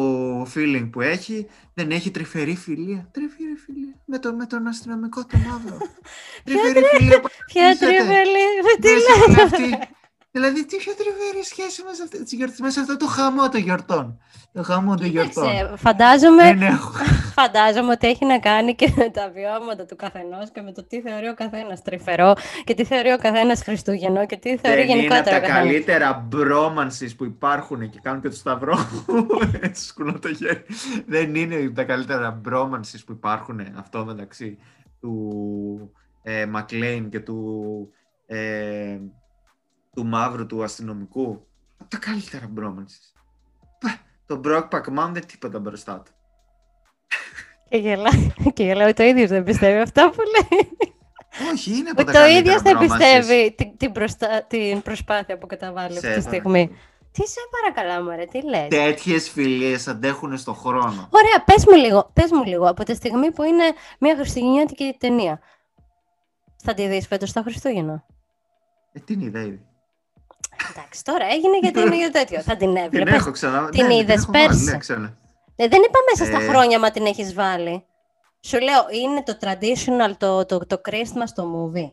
[0.55, 3.09] feeling που έχει, δεν έχει τρυφερή φιλία.
[3.11, 5.77] Τρυφερή φιλία με, το, με τον αστυνομικό τον μαύρο.
[6.43, 8.47] τρυφερή φιλία που Ποια αναπτύσσεται τριβελή,
[8.81, 9.87] τι μέσα
[10.31, 10.47] σε όλη λέτε.
[10.47, 13.49] αυτή- Δηλαδή, τι πιο τρυφερή σχέση με αυτή τη γιορτή, μέσα σε αυτό το χαμό
[13.49, 14.19] των γιορτών.
[14.53, 15.43] Το χαμό των γιορτών.
[15.43, 16.91] Κοίταξε, φαντάζομαι, Δεν έχω.
[17.39, 21.01] φαντάζομαι ότι έχει να κάνει και με τα βιώματα του καθενός και με το τι
[21.01, 24.91] θεωρεί ο καθένας τρυφερό και τι θεωρεί ο καθένας Χριστούγεννο και τι θεωρεί Δεν είναι
[24.93, 25.57] από γενικότερα ο τα καθένας.
[25.63, 28.77] καλύτερα μπρόμανσις που υπάρχουν και κάνουν και το σταυρό.
[29.67, 30.63] Έτσι σκουνώ το χέρι.
[31.05, 34.57] Δεν είναι από τα καλύτερα μπρόμανσις που υπάρχουν αυτό μεταξύ
[35.01, 35.91] του
[36.23, 37.89] ε, Μακλέιν και του,
[38.25, 38.97] ε,
[39.95, 41.47] του μαύρου του αστυνομικού.
[41.77, 43.13] Από τα καλύτερα μπρόμανσις.
[43.79, 46.11] Πα, Το Brockback Mountain δεν τίποτα μπροστά του.
[47.69, 50.77] Και γελάει, και γελάει το ίδιο δεν πιστεύει αυτά που λέει.
[51.53, 52.97] Όχι, είναι από τα Το καλύτερα ίδιο δεν bromances.
[52.97, 56.71] πιστεύει την, την, προσπά- την προσπάθεια που καταβάλει αυτή τη Σε στιγμή.
[57.11, 61.09] Τι σε παρακαλά, μωρέ, τι λες; Τέτοιες φιλίες αντέχουν στον χρόνο.
[61.11, 63.63] Ωραία, πες μου λίγο, πες μου λίγο, από τη στιγμή που είναι
[63.99, 65.39] μια χριστουγεννιάτικη ταινία.
[66.63, 68.05] Θα τη δεις φέτος τα Χριστούγεννα;
[68.91, 69.65] Ε, την είδα ήδη.
[70.75, 72.41] Εντάξει, τώρα έγινε γιατί είναι για τέτοιο.
[72.41, 73.13] Θα την Την έβλεπες.
[73.13, 73.69] έχω ξανά.
[73.69, 75.01] την ναι, είδες έχω βάλει, πέρσι; Ναι, ξέρω.
[75.55, 76.47] Ε, δεν είπα μέσα στα Ε.
[76.47, 77.83] χρόνια μα την έχεις βάλει.
[78.41, 81.89] Σου λέω, είναι το traditional, το, το, το Christmas το movie.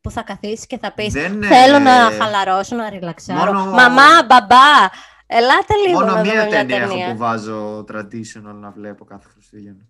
[0.00, 3.52] Που θα καθίσεις και θα πεις, Δεν, θέλω ε, να χαλαρώσω, να ριλαξάρω.
[3.52, 4.88] μόνο- Μαμά, μπαμπά,
[5.26, 7.10] ελάτε λίγο Μόνο να μία δούμε μια ταινία έχω ταινία.
[7.12, 9.84] που βάζω traditional να βλέπω κάθε Χριστούγεννα.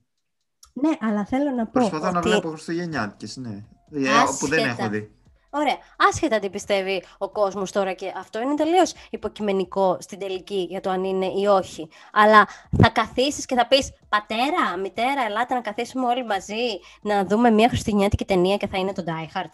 [0.73, 2.29] Ναι, αλλά θέλω να πω Προσπαθώ να ότι...
[2.29, 3.49] βλέπω Χριστουγεννιάτικες, ναι.
[3.51, 4.83] Ε, Που δεν Άσχετα.
[4.83, 5.11] έχω δει.
[5.55, 5.77] Ωραία.
[6.09, 10.91] Άσχετα τι πιστεύει ο κόσμος τώρα και αυτό είναι τελείως υποκειμενικό στην τελική για το
[10.91, 11.88] αν είναι ή όχι.
[12.12, 12.47] Αλλά
[12.83, 16.65] θα καθίσεις και θα πεις πατέρα, μητέρα, ελάτε να καθίσουμε όλοι μαζί
[17.03, 19.51] να δούμε μια χριστουγεννιάτικη ταινία και θα είναι το Die Hard.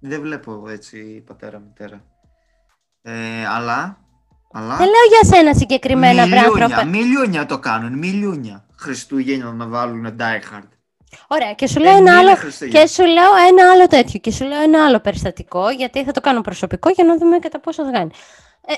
[0.00, 2.04] Δεν βλέπω έτσι πατέρα μητέρα.
[3.02, 3.98] Ε, αλλά,
[4.52, 6.84] αλλά Δεν λέω για σένα συγκεκριμένα βρε μιλιούνια, άνθρωπε.
[6.98, 8.66] μιλιούνια το κάνουν, μιλιούνια.
[8.78, 10.68] Χριστούγεννα να βάλουν Die Hard.
[11.28, 12.34] Ωραία, και σου Δεν λέω ένα είναι άλλο.
[12.36, 12.80] Χριστούγεννα.
[12.80, 14.20] Και σου λέω ένα άλλο τέτοιο.
[14.20, 17.60] Και σου λέω ένα άλλο περιστατικό, γιατί θα το κάνω προσωπικό για να δούμε κατά
[17.60, 18.10] πόσο θα κάνει.
[18.66, 18.72] Ε,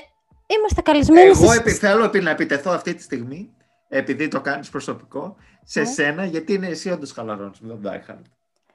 [0.55, 3.49] είμαστε καλεσμένοι Εγώ σε- επι, θέλω επι- να επιτεθώ αυτή τη στιγμή,
[3.89, 5.85] επειδή το κάνεις προσωπικό, σε Ναι.
[5.85, 8.21] σένα, γιατί είναι εσύ όντως χαλαρώνεις με τον Die Hard.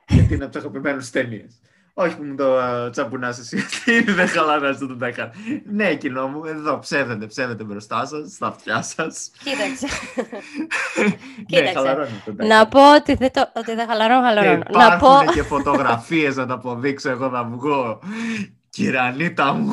[0.09, 1.61] γιατί είναι από τις αγαπημένες σου ταινίες.
[2.03, 5.31] Όχι που μου το uh, τσαμπουνάς εσύ, γιατί δεν χαλαρώνεις τον Die Hard.
[5.73, 9.31] ναι, κοινό μου, εδώ ψεύδετε, ψεύδετε μπροστά σας, στα αυτιά σας.
[9.45, 9.87] Κοίταξε.
[11.05, 11.73] ναι, Κοίταξε.
[11.73, 12.71] χαλαρώνει τον Die να Hard.
[12.71, 14.63] πω ότι δεν, το, ότι δεν χαλαρώνω, Και χαλαρώνω.
[14.71, 15.33] Να υπάρχουν πω.
[15.33, 18.01] και φωτογραφίες να τα αποδείξω εγώ να βγω.
[18.71, 19.73] Κυρανίτα μου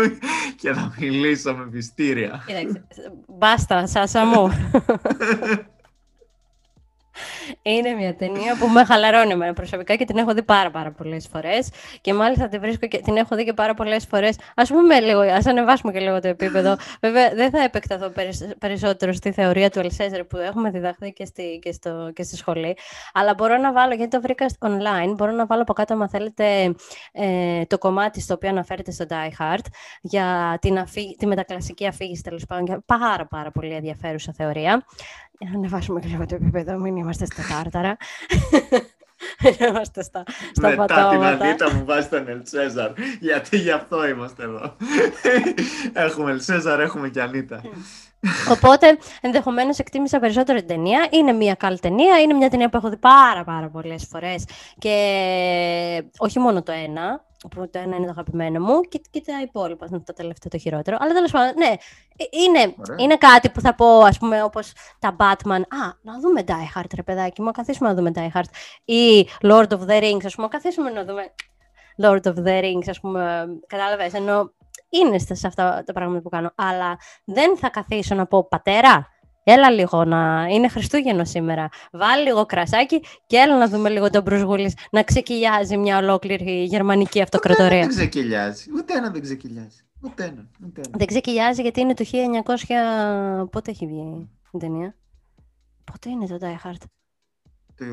[0.60, 2.42] και να μιλήσω με πιστήρια.
[2.46, 3.12] Κοίταξε.
[3.26, 4.52] Μπάστα, Σάσα μου.
[7.62, 11.28] Είναι μια ταινία που με χαλαρώνει εμένα προσωπικά και την έχω δει πάρα πάρα πολλές
[11.32, 11.68] φορές
[12.00, 14.36] και μάλιστα την βρίσκω και την έχω δει και πάρα πολλές φορές.
[14.54, 16.76] Ας πούμε λίγο, ας ανεβάσουμε και λίγο το επίπεδο.
[17.00, 21.58] Βέβαια δεν θα επεκταθώ περισ- περισσότερο στη θεωρία του Ελσέζερ που έχουμε διδαχθεί και στη,
[21.62, 22.76] και, στο, και στη σχολή,
[23.12, 26.74] αλλά μπορώ να βάλω, γιατί το βρήκα online, μπορώ να βάλω από κάτω αν θέλετε
[27.12, 29.64] ε, το κομμάτι στο οποίο αναφέρεται στο Die Hard
[30.00, 32.64] για την αφή, τη μετακλασική αφήγηση τέλος πάντων.
[32.66, 34.84] Για πάρα πάρα πολύ ενδιαφέρουσα θεωρία.
[35.38, 37.96] Για να ανεβάσουμε και λίγο το επίπεδο, μην είμαστε στα τάρταρα.
[39.42, 40.22] Μην είμαστε στα,
[40.52, 41.44] στα Μετά την πατώματα.
[41.44, 42.90] Ανίτα μου βάζεις τον Ελσέζαρ.
[43.20, 44.76] Γιατί γι' αυτό είμαστε εδώ.
[45.92, 47.60] έχουμε Ελσέζαρ, έχουμε και Ανίτα.
[48.50, 51.06] Οπότε ενδεχομένως εκτίμησα περισσότερο την ταινία.
[51.10, 52.20] Είναι μια καλή ταινία.
[52.20, 54.44] Είναι μια ταινία που έχω δει πάρα πάρα πολλές φορές.
[54.78, 54.94] Και
[56.18, 57.24] όχι μόνο το ένα.
[57.50, 60.96] Που το ένα είναι το αγαπημένο μου και, και τα υπόλοιπα, το τελευταίο το χειρότερο.
[61.00, 61.72] Αλλά τέλος πάντων, ναι,
[62.16, 65.60] ε, είναι, είναι κάτι που θα πω, ας πούμε, όπως τα Batman.
[65.60, 68.48] Α, να δούμε Die Hard, ρε παιδάκι μου, καθίσουμε να δούμε Die Hard.
[68.84, 71.22] Ή Lord of the Rings, ας πούμε, καθίσουμε να δούμε
[72.02, 73.46] Lord of the Rings, ας πούμε.
[73.66, 74.54] Κατάλαβες, ενώ
[74.88, 76.52] είναι σε αυτά τα πράγματα που κάνω.
[76.54, 79.08] Αλλά δεν θα καθίσω να πω πατέρα,
[79.48, 81.68] Έλα λίγο να είναι Χριστούγεννο σήμερα.
[81.92, 87.22] Βάλει λίγο κρασάκι και έλα να δούμε λίγο τον Μπρουσγούλη να ξεκυλιάζει μια ολόκληρη γερμανική
[87.22, 87.66] αυτοκρατορία.
[87.66, 88.64] Ούτε ένα δεν ξεκυλιάζει.
[88.76, 89.80] Ούτε ένα δεν ξεκυλιάζει.
[90.00, 90.48] Ούτε ένα.
[90.66, 90.96] Ούτε ένα.
[90.96, 92.04] Δεν ξεκυλιάζει γιατί είναι το
[93.44, 93.48] 1900.
[93.50, 94.96] Πότε έχει βγει η ταινία;
[95.84, 96.82] Πότε είναι το Die Hard;
[97.74, 97.84] Το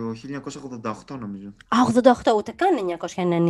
[1.13, 1.47] 1988 νομίζω.
[1.47, 1.77] Α,
[2.23, 2.97] 88, ούτε καν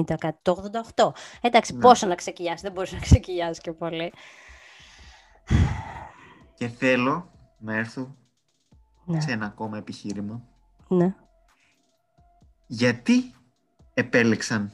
[0.05, 0.37] 1990 κάτι.
[0.41, 1.11] Το 88.
[1.41, 1.79] Εντάξει, ναι.
[1.79, 4.13] πόσο να ξεκυλιάσει, δεν μπορείς να ξεκυλιάσει και πολύ.
[6.55, 7.32] Και θέλω
[7.63, 8.15] να έρθω
[9.05, 9.19] ναι.
[9.19, 10.43] σε ένα ακόμα επιχείρημα.
[10.87, 11.15] Ναι.
[12.67, 13.33] Γιατί
[13.93, 14.71] επέλεξαν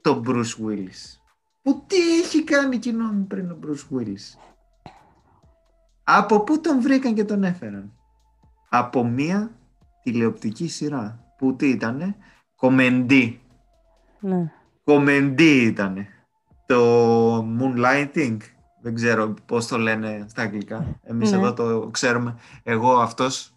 [0.00, 1.18] τον Bruce Willis;
[1.62, 4.38] Που τι έχει κάνει κοινό πριν ο Bruce Willis;
[6.04, 7.92] Από πού τον βρήκαν και τον έφεραν;
[8.68, 9.50] Από μία
[10.02, 11.34] τηλεοπτική σειρά.
[11.38, 12.16] Που τι ήτανε;
[12.56, 13.40] Κομεντή.
[14.20, 14.52] Ναι.
[14.84, 16.08] Κομεντή ήτανε.
[16.66, 18.36] Το Moonlighting
[18.80, 21.00] δεν ξέρω πώς το λένε στα αγγλικά.
[21.02, 21.36] Εμείς ναι.
[21.36, 22.38] εδώ το ξέρουμε.
[22.62, 23.54] Εγώ αυτός...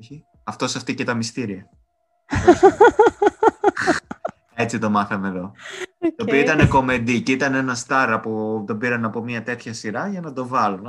[0.00, 0.24] Όχι.
[0.44, 1.70] Αυτός αυτή και τα μυστήρια.
[4.54, 5.52] Έτσι το μάθαμε εδώ.
[5.54, 6.08] Okay.
[6.16, 10.08] Το οποίο ήταν κομμεντή και ήταν ένα στάρα που τον πήραν από μια τέτοια σειρά
[10.08, 10.88] για να το βάλουν.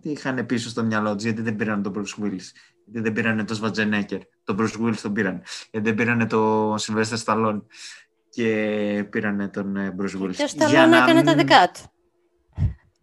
[0.00, 2.44] Τι είχαν πίσω στο μυαλό τους, γιατί δεν πήραν τον Bruce Willis.
[2.84, 4.20] Γιατί δεν πήραν τον Σβατζενέκερ.
[4.44, 5.42] Τον Bruce Willis τον πήραν.
[5.70, 7.62] Γιατί δεν πήραν τον Sylvester Stallone.
[8.30, 10.34] Και πήραν τον ε, Bruce Willis.
[10.34, 11.80] Και ο Stallone έκανε τα δικά του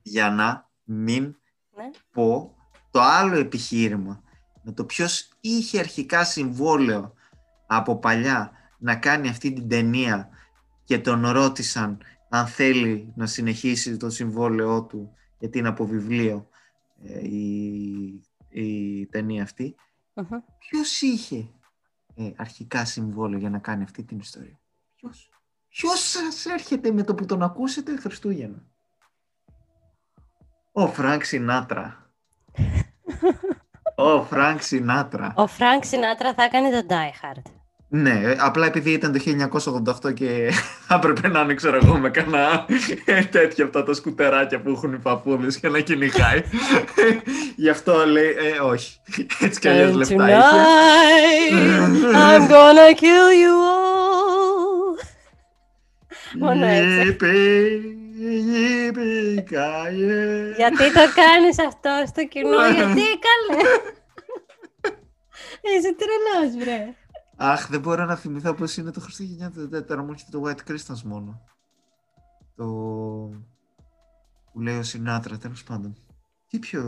[0.08, 1.24] για να μην
[1.76, 1.90] ναι.
[2.12, 2.56] πω
[2.92, 4.24] το άλλο επιχείρημα
[4.64, 7.14] με το ποιος είχε αρχικά συμβόλαιο
[7.68, 10.30] από παλιά να κάνει αυτή την ταινία
[10.84, 11.98] και τον ρώτησαν
[12.30, 16.50] αν θέλει να συνεχίσει το συμβόλαιό του γιατί είναι από βιβλίο
[17.04, 19.76] ε, η, η ταινία αυτή
[20.14, 20.38] uh-huh.
[20.60, 21.50] ποιος είχε
[22.16, 24.60] ε, αρχικά συμβόλαιο για να κάνει αυτή την ιστορία;
[24.96, 25.30] Ποιος,
[25.68, 28.66] ποιος σας έρχεται με το που τον ακούσετε Χριστούγεννα;
[30.80, 32.10] Ο Φρανκ Σινάτρα.
[33.96, 35.34] Ο Φρανκ Σινάτρα.
[35.36, 37.42] Ο Φρανκ Σινάτρα θα έκανε το Die Hard.
[37.88, 39.20] Ναι, απλά επειδή ήταν το
[40.08, 40.52] 1988 και
[40.96, 42.66] έπρεπε να είναι, ξέρω εγώ, με κανένα
[43.32, 46.44] τέτοια από τα σκουτεράκια που έχουν οι παππούδες και να κυνηγάει.
[47.56, 49.00] Γι' αυτό λέει, ε, όχι.
[49.40, 50.40] Έτσι κι αλλιώς λεφτά είχε.
[52.14, 55.06] I'm gonna kill you all.
[56.40, 57.97] Μόνο έτσι.
[60.58, 63.62] Γιατί το κάνεις αυτό στο κοινό, γιατί καλέ.
[65.62, 66.94] Είσαι τρελός, βρε.
[67.36, 69.52] Αχ, δεν μπορώ να θυμηθώ πώς είναι το Χριστούγεννα.
[69.88, 71.42] Τώρα μου έρχεται το White Christmas μόνο.
[72.56, 72.66] Το...
[74.54, 75.96] που λέει ο Σινάτρα, τέλος πάντων.
[76.48, 76.84] Τι πιο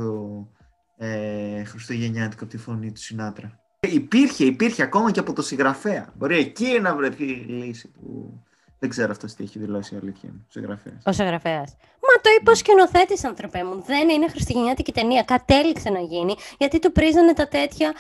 [0.98, 3.60] ε, χριστουγεννιάτικο από τη φωνή του Σινάτρα.
[3.80, 6.14] Υπήρχε, υπήρχε ακόμα και από το συγγραφέα.
[6.16, 8.42] Μπορεί εκεί να βρεθεί λύση που
[8.80, 10.46] δεν ξέρω αυτός τι έχει δηλώσει η αλήθεια μου.
[10.50, 10.94] Συγγραφέα.
[11.04, 11.76] Ο συγγραφέας.
[12.08, 13.84] Μα το είπε ο σκηνοθέτης, ανθρωπέ μου.
[13.86, 15.24] Δεν είναι χριστουγεννιάτικη ταινία.
[15.24, 17.94] Κατέληξε να γίνει γιατί του πρίζανε τα τέτοια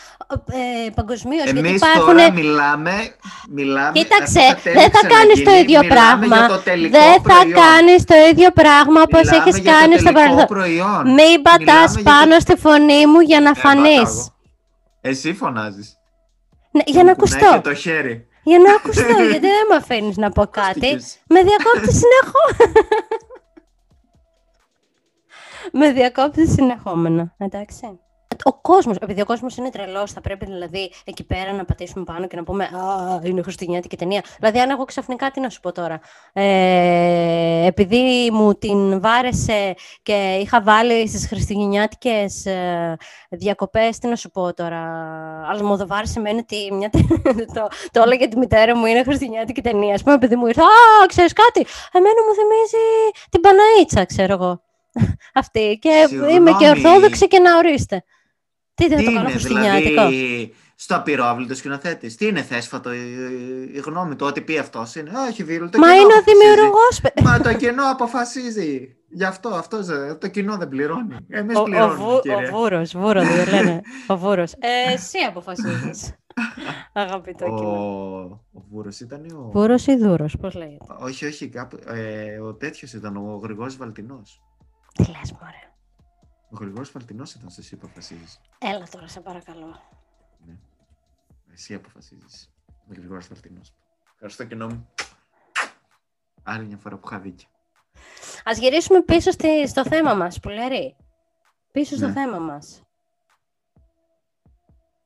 [0.85, 1.45] ε, παγκοσμίως.
[1.45, 2.05] Εμείς υπάρχουν...
[2.05, 2.93] τώρα μιλάμε.
[3.49, 6.47] μιλάμε Κοίταξε, δεν θα κάνεις το ίδιο πράγμα.
[6.89, 11.13] Δεν θα κάνεις το ίδιο πράγμα όπως έχεις κάνει στο παρελθόν.
[11.13, 14.29] Μην πατάς πάνω στη φωνή μου για να ε, φανείς.
[15.01, 15.97] Εσύ φωνάζεις.
[16.71, 17.61] Ναι, για να ακουστώ.
[17.63, 18.28] το χέρι.
[18.43, 20.99] Για να ακουστώ, γιατί δεν με αφήνεις να πω κάτι.
[21.28, 22.73] με διακόπτεις συνεχώ.
[25.80, 27.34] με διακόπτεις συνεχόμενα.
[27.38, 27.99] Εντάξει
[28.43, 32.28] ο κόσμος, επειδή ο κόσμος είναι τρελός, θα πρέπει δηλαδή εκεί πέρα να πατήσουμε πάνω
[32.28, 34.23] και να πούμε Α, είναι χριστουγεννιάτικη ταινία.
[34.39, 35.99] Δηλαδή, αν εγώ ξαφνικά, τι να σου πω τώρα.
[36.34, 42.97] Ε, επειδή μου την βάρεσε και είχα βάλει στις χριστουγεννιάτικες ε,
[43.30, 44.82] διακοπές, τι να σου πω τώρα.
[45.49, 46.89] Αλλά μου το βάρεσε με ότι μια
[47.56, 49.95] το, το έλεγε τη μητέρα μου είναι χριστουγεννιάτικη ταινία.
[49.95, 51.65] Α πούμε, επειδή μου ήρθε Α, ξέρεις κάτι.
[51.91, 52.86] Εμένα μου θυμίζει
[53.30, 54.62] την Παναίτσα, ξέρω εγώ.
[55.41, 55.80] Αυτή.
[55.82, 58.04] Και είμαι και ορθόδοξη και να ορίστε.
[58.79, 62.15] Τι δεν το κάνω δηλαδή, στο απειρόβλητο σκηνοθέτης.
[62.15, 62.99] Τι είναι θέσφατο η,
[63.73, 65.11] η γνώμη του, ότι πει αυτός είναι.
[65.29, 67.01] Όχι, Βίλου, το Μα είναι ο δημιουργός.
[67.23, 68.95] Μα το κοινό αποφασίζει.
[69.09, 69.79] Γι' αυτό, αυτό
[70.17, 71.15] το κοινό δεν πληρώνει.
[71.29, 72.03] Εμείς πληρώνουμε.
[72.03, 73.81] Ο, ο, ο Βούρος, Βούρο δεν λένε.
[74.07, 74.53] Ο Βούρος.
[74.53, 76.13] Ε, εσύ αποφασίζεις.
[76.93, 77.55] Αγαπητό ο...
[77.55, 77.69] κοινό.
[78.53, 79.49] Ο Βούρος ήταν ο.
[79.53, 81.47] Βούρος ή Δούρος, πώς λέγεται; Όχι, όχι.
[81.47, 84.41] Κάπου, ε, ο τέτοιος ήταν ο Γρηγόρης Βαλτινός.
[84.93, 85.68] Τι λες, Μωρέ.
[86.51, 88.39] Ο Γρηγόρης Φαλτινός ήταν εσύ που αποφασίζεις.
[88.57, 89.81] Έλα τώρα, σε παρακαλώ.
[90.45, 90.53] Ναι.
[91.53, 92.51] Εσύ αποφασίζεις.
[92.67, 93.73] Ο Γρηγόρης Φαλτινός.
[94.13, 94.89] Ευχαριστώ κοινό μου.
[96.43, 97.47] Άλλη μια φορά που είχα δίκιο.
[98.43, 100.95] Ας γυρίσουμε πίσω στη, στο θέμα μας, Πουλερή.
[101.71, 102.13] Πίσω στο Ναι.
[102.13, 102.83] θέμα μας.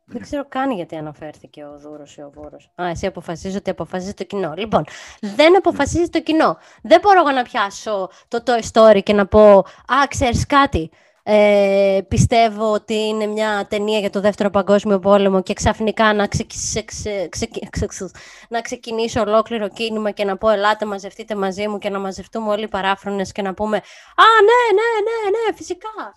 [0.06, 2.72] Δεν ξέρω καν γιατί αναφέρθηκε ο Δούρος ή ο Βούρος.
[2.82, 4.54] Α, εσύ αποφασίζεις ότι αποφασίζεις το κοινό.
[4.58, 4.84] Λοιπόν,
[5.20, 6.58] δεν αποφασίζεις το κοινό.
[6.82, 10.92] Δεν μπορώ εγώ να πιάσω το Toy Story και να πω «Α, ξέρεις κάτι,
[11.26, 16.52] ε, πιστεύω ότι είναι μια ταινία για το Δεύτερο Παγκόσμιο Πόλεμο και ξαφνικά να, ξεκι-
[16.60, 18.16] σε- ξε- ξεκι- ξε- ξε-
[18.50, 22.64] να ξεκινήσω ολόκληρο κίνημα και να πω «Ελάτε, μαζευτείτε μαζί μου» και να μαζευτούμε όλοι
[22.64, 26.14] οι παράφρονες και να πούμε «Α, ναι, ναι, ναι, ναι, φυσικά».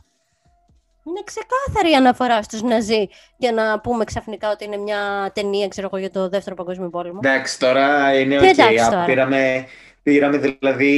[1.09, 5.87] Είναι ξεκάθαρη η αναφορά στους Ναζί για να πούμε ξαφνικά ότι είναι μια ταινία, ξέρω
[5.93, 7.21] εγώ, για το Δεύτερο Παγκόσμιο Πόλεμο.
[7.25, 8.59] Εντάξει, τώρα είναι Τι οκ.
[8.59, 9.05] εντάξει Α, τώρα.
[9.05, 9.67] Πήραμε,
[10.11, 10.93] πήραμε δηλαδή...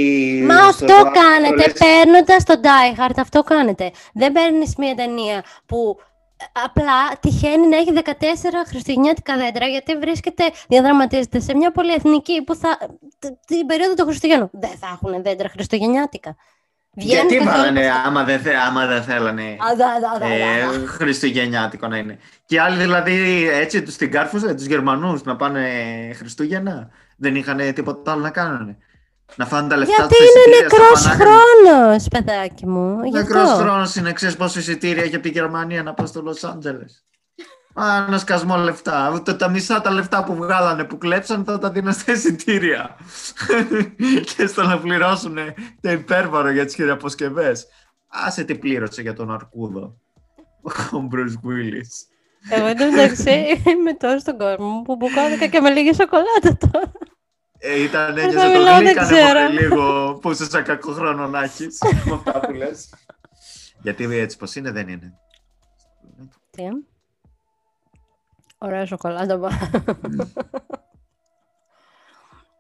[0.46, 3.90] Μα στο αυτό βάθος κάνετε όλες- παίρνοντας τον Die Hard, αυτό κάνετε.
[4.14, 5.96] Δεν παίρνεις μια ταινία που
[6.36, 8.10] ε, απλά τυχαίνει να έχει 14
[8.68, 12.76] χριστουγεννιάτικα δέντρα γιατί βρίσκεται, διαδραματίζεται σε μια πολυεθνική που θα,
[13.18, 14.48] т- την περίοδο των Χριστουγέννων.
[14.52, 16.36] Δεν θα έχουν δέντρα χριστουγεννιάτικα.
[16.92, 20.34] Βγαίνουν Γιατί καθόλου- βάλανε, άμα δεν, θε- άμα δεν θέλανε Α, δα, δα, δα, δα,
[20.34, 20.86] ε, δα.
[20.86, 22.18] χριστουγεννιάτικο να είναι.
[22.46, 25.68] Και οι άλλοι δηλαδή έτσι τους την κάρφωσαν, τους Γερμανούς, να πάνε
[26.16, 26.88] Χριστούγεννα.
[27.16, 28.76] Δεν είχαν τίποτα άλλο να κάνουν.
[29.36, 31.26] Να φάνε τα λεφτά Γιατί τους είναι εισιτήρια στα νεκρός Πανάγια.
[31.26, 33.02] χρόνος, παιδάκι μου.
[33.04, 33.62] Γι' Νεκρός αυτό.
[33.62, 37.02] χρόνος είναι, ξέρεις πόσο εισιτήρια έχει από τη Γερμανία να πάει στο Λος Άντζελες.
[37.80, 39.10] Α, ένα σκασμό λεφτά.
[39.14, 42.96] Ούτε τα μισά τα λεφτά που βγάλανε, που κλέψαν, θα τα δίνουν στα εισιτήρια.
[44.36, 45.36] και στο να πληρώσουν
[45.80, 47.66] το υπέρβαρο για τις χειραποσκευές.
[48.08, 49.96] Άσε τι πλήρωσε για τον Αρκούδο.
[50.92, 51.90] Ο Μπρουζ Willis.
[52.50, 53.30] Εγώ εν τω μεταξύ
[53.70, 56.92] είμαι τόσο στον κόσμο μου που μπουκώθηκα και με λίγη σοκολάτα τώρα.
[57.58, 59.46] Ε, ήταν Δεν ένιωσε θα το μιλάω, δεν γλύκανε ξέρω.
[59.46, 62.94] πολύ λίγο που είσαι σαν κακό χρόνο να έχεις με αυτά που λες.
[63.82, 65.18] Γιατί έτσι πως είναι δεν είναι.
[66.50, 66.62] Τι;
[68.58, 69.48] Ωραία σοκολάτα πά.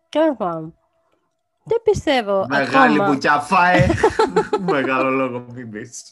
[0.08, 0.74] Τέλο πάντων.
[1.64, 3.12] Δεν πιστεύω Μεγάλη ακόμα.
[3.12, 3.86] μπουκιά φάε.
[4.60, 6.02] Μεγάλο λόγο μην πεις.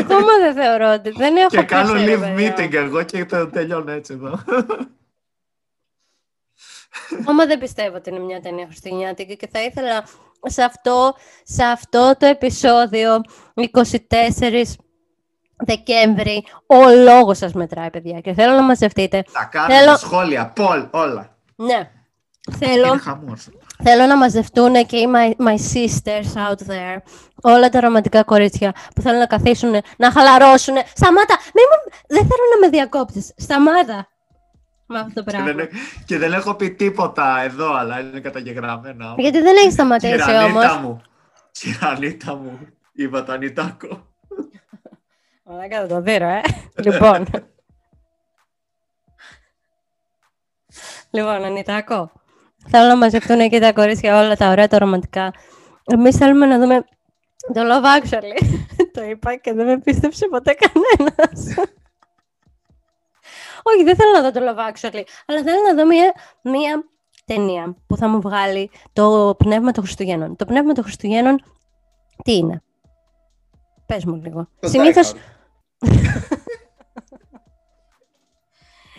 [0.00, 2.54] ακόμα δεν θεωρώ ότι δεν έχω Και κάνω πέσει, ρε live παιδιά.
[2.56, 4.38] meeting εγώ και το τελειώνω έτσι εδώ.
[7.20, 10.04] Ακόμα δεν πιστεύω ότι είναι μια ταινία χριστουγεννιάτικη και θα ήθελα
[10.42, 13.20] σε αυτό, σε αυτό το επεισόδιο
[13.54, 14.62] 24
[15.64, 19.24] Δεκέμβρη ο λόγος σας μετράει παιδιά και θέλω να μαζευτείτε.
[19.32, 21.36] Τα κάνουμε Θέλω- σχόλια, πολ, όλα.
[21.56, 21.90] Ναι.
[22.58, 23.48] Θέλω, Είναι χαμός.
[23.82, 26.96] θέλω να μαζευτούν και οι my, my sisters out there,
[27.42, 30.74] όλα τα ρομαντικά κορίτσια που θέλουν να καθίσουν, να χαλαρώσουν.
[30.94, 31.36] Σταμάτα!
[31.54, 31.92] Μη μου...
[32.08, 33.32] Δεν θέλω να με διακόψεις.
[33.36, 34.08] Σταμάτα!
[34.86, 35.52] Με αυτό το Και πράγμα.
[35.52, 35.68] δεν,
[36.04, 39.14] και δεν έχω πει τίποτα εδώ, αλλά είναι καταγεγραμμένα.
[39.18, 40.76] Γιατί δεν έχεις σταματήσει Κυρανίτα όμως.
[40.78, 41.02] μου.
[41.50, 42.58] Κυρανίτα μου.
[42.92, 44.06] Είπα το Ανιτάκο.
[45.44, 46.40] Μαλάκα θα το δείρω, ε.
[46.76, 47.26] λοιπόν.
[51.10, 52.12] λοιπόν, Ανιτάκο.
[52.68, 55.32] Θέλω να μαζευτούν και τα κορίτσια όλα τα ωραία, τα ρομαντικά.
[55.84, 56.84] Εμείς θέλουμε να δούμε
[57.54, 58.58] το Love Actually.
[58.92, 61.54] το είπα και δεν με πίστεψε ποτέ κανένας.
[63.68, 66.84] Όχι, δεν θέλω να δω το Love Actually, αλλά θέλω να δω μια, μια
[67.24, 70.36] ταινία που θα μου βγάλει το πνεύμα των Χριστουγέννων.
[70.36, 71.42] Το πνεύμα των Χριστουγέννων
[72.24, 72.62] τι είναι;
[73.86, 74.48] Πες μου λίγο.
[74.60, 76.35] Το Συνήθως, Die Hard.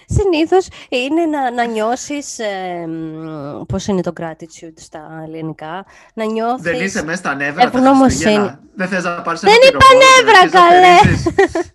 [0.10, 6.62] Συνήθως είναι να, να νιώσεις, ε, μ, πώς είναι το gratitude στα ελληνικά, να νιώθεις...
[6.62, 8.10] Δεν είσαι μέσα στα νεύρα τα Ευγνωμοσύνη.
[8.24, 8.60] Χριστούγεννα.
[8.76, 10.98] Δεν θες να πάρεις Δεν ένα είπα πυροβόλο και να νεύρα, αρχίσεις να καλέ.
[10.98, 11.72] θερίζεις.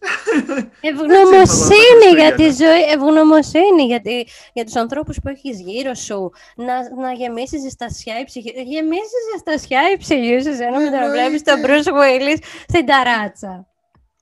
[0.91, 2.75] Ευγνωμοσύνη για τη Χριστούγεννα.
[2.75, 4.15] ζωή, ευγνωμοσύνη για, τη,
[4.53, 8.51] για τους ανθρώπους που έχεις γύρω σου, να, να γεμίσεις ζεστασιά η ψυχή.
[8.73, 13.67] Γεμίσει ζεστασιά η ψυχή σου, εσένα με το να βλέπεις τον Bruce Willis στην ταράτσα.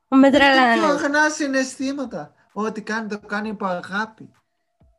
[0.09, 0.87] Με Πιο τρελάνε.
[0.93, 2.35] αγνά συναισθήματα.
[2.53, 4.29] Ό,τι κάνει το κάνει από αγάπη.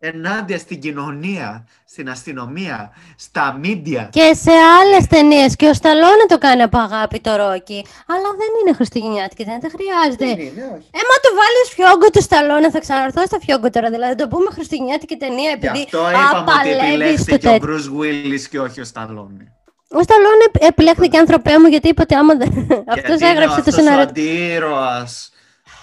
[0.04, 4.10] Ενάντια στην κοινωνία, στην αστυνομία, στα μίντια.
[4.12, 5.56] Και σε άλλες ταινίες.
[5.56, 7.86] Και ο Σταλόνε το κάνει από αγάπη το Ρόκι.
[8.08, 10.26] Αλλά δεν είναι Χριστουγεννιάτικη, δεν, δεν χρειάζεται.
[10.26, 10.90] Δεν είναι, όχι.
[11.02, 13.90] Έμα του βάλεις φιόγκο του Σταλόνε, θα ξαναρθώ στα φιόγκο τώρα.
[13.90, 17.68] Δηλαδή, το πούμε Χριστουγεννιάτικη ταινία Γι' επειδή αυτό είπαμε ότι απαλεύεις το επιλέχθηκε ο τέτοιο.
[17.68, 19.46] Bruce Willis και όχι ο Σταλόνε.
[19.90, 22.52] Ο Σταλόνε επιλέχθηκε ανθρωπέ μου γιατί είπε ότι άμα δεν.
[22.88, 24.00] Αυτός Γιατί είναι έγραψε το αυτός σενάριο.
[24.00, 25.31] Ο αντίρωας.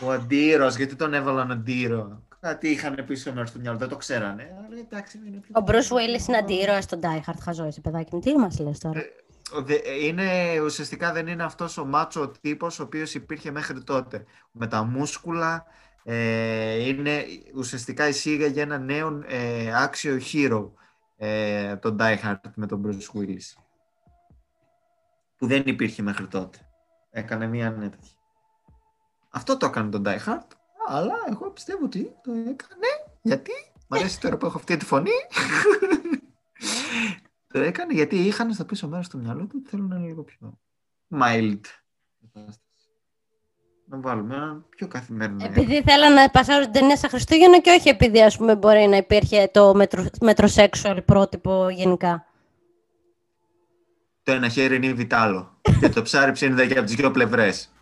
[0.04, 0.76] Ο αντίρωας.
[0.76, 2.22] Γιατί τον έβαλαν αντίρωα.
[2.40, 3.78] Κάτι είχαν πίσω μέρος του μυαλού.
[3.78, 4.42] Δεν το ξέρανε.
[4.66, 7.36] Αλλά εντάξει, είναι πιο Ο Bruce Willis είναι αντίρωα στον Die Hard.
[7.42, 8.20] Χαζό είσαι, παιδάκι μου.
[8.20, 9.00] Τι μας λες τώρα;
[9.56, 14.24] Ο δε- Είναι, ουσιαστικά δεν είναι αυτός ο μάτσο τύπος ο οποίος υπήρχε μέχρι τότε.
[14.52, 15.64] Με τα μούσκουλα,
[16.04, 20.70] ε, είναι, ουσιαστικά εισήγαγε ένα νέο ε, άξιο hero,
[21.16, 23.62] ε, τον Die Hard με τον Bruce Willis.
[25.36, 26.58] Που δεν υπήρχε μέχρι τότε.
[27.10, 28.12] Έκανε μία νέα τέτοια.
[29.28, 30.46] Αυτό το έκανε τον Die Hard,
[30.88, 32.86] αλλά εγώ πιστεύω ότι το έκανε
[33.22, 33.52] γιατί;
[33.88, 35.10] Μ' αρέσει τώρα που έχω αυτή τη φωνή.
[37.52, 40.58] Το έκανε γιατί είχαν στα πίσω μέρος του μυαλό του ότι θέλουν ένα λίγο πιο
[41.10, 41.60] mild
[42.20, 42.60] κατάσταση.
[43.84, 45.44] Να βάλουμε ένα πιο καθημερινό.
[45.44, 48.96] Επειδή θέλανε να πασάρουν την ταινία στα Χριστούγεννα και όχι επειδή ας πούμε, μπορεί να
[48.96, 49.74] υπήρχε το
[50.20, 52.26] μετροσέξουαλ πρότυπο γενικά.
[54.22, 57.72] Το ένα χέρι είναι η Βιτάλο και το ψάρι ψήνεται και από τις δύο πλευρές.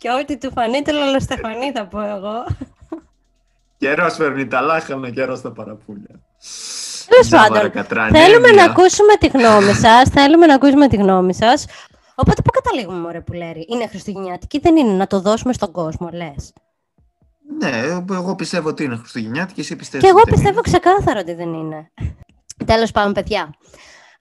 [0.00, 2.46] Και ό,τι του φανεί το λαλοστεφανή θα πω εγώ.
[3.78, 6.20] Καιρός φέρνει τα λάχανα, καιρός τα παραπούλια.
[7.08, 10.08] Τέλος πάντων, θέλουμε να ακούσουμε τη γνώμη σας.
[10.08, 11.66] Θέλουμε να ακούσουμε τη γνώμη σας.
[12.14, 13.66] Οπότε πού καταλήγουμε, μωρέ που λέει.
[13.68, 16.52] Είναι χριστουγεννιάτικη, δεν είναι να το δώσουμε στον κόσμο, λες;
[17.58, 17.70] Ναι,
[18.10, 20.06] εγώ πιστεύω ότι είναι χριστουγεννιάτικη, εσύ πιστεύεις.
[20.06, 21.90] Και εγώ πιστεύω ξεκάθαρα ότι δεν είναι.
[22.64, 23.54] Τέλος πάντων, παιδιά.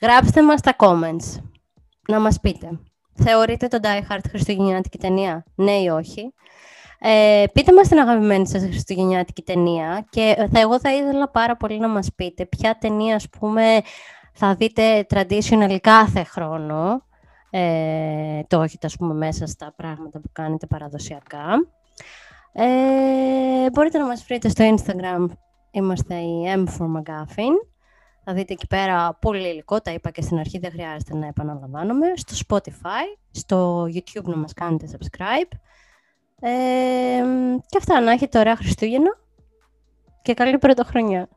[0.02, 1.42] Γράψτε μας τα comments.
[2.08, 2.80] Να μας πείτε.
[3.24, 6.34] Θεωρείτε τον Die Hard χριστουγεννιάτικη ταινία, ναι ή όχι;
[7.00, 11.80] Ε, πείτε μας την αγαπημένη σας χριστουγεννιάτικη ταινία και θα, εγώ θα ήθελα πάρα πολύ
[11.80, 13.82] να μας πείτε ποια ταινία, ας πούμε,
[14.34, 17.06] θα δείτε traditional κάθε χρόνο.
[17.50, 21.68] Ε, το έχετε, ας πούμε, μέσα στα πράγματα που κάνετε παραδοσιακά.
[22.54, 25.26] Ε, μπορείτε να μας βρείτε στο Instagram.
[25.72, 27.54] Είμαστε η M for McGuffin.
[28.30, 32.06] Θα δείτε εκεί πέρα πολύ υλικό, τα είπα και στην αρχή, δεν χρειάζεται να επαναλαμβάνομαι.
[32.16, 35.58] Στο Spotify, στο YouTube να μας κάνετε subscribe.
[36.40, 36.50] Ε,
[37.68, 39.18] και αυτά, να έχετε ωραία Χριστούγεννα
[40.22, 41.30] και καλή πρωτοχρονιά.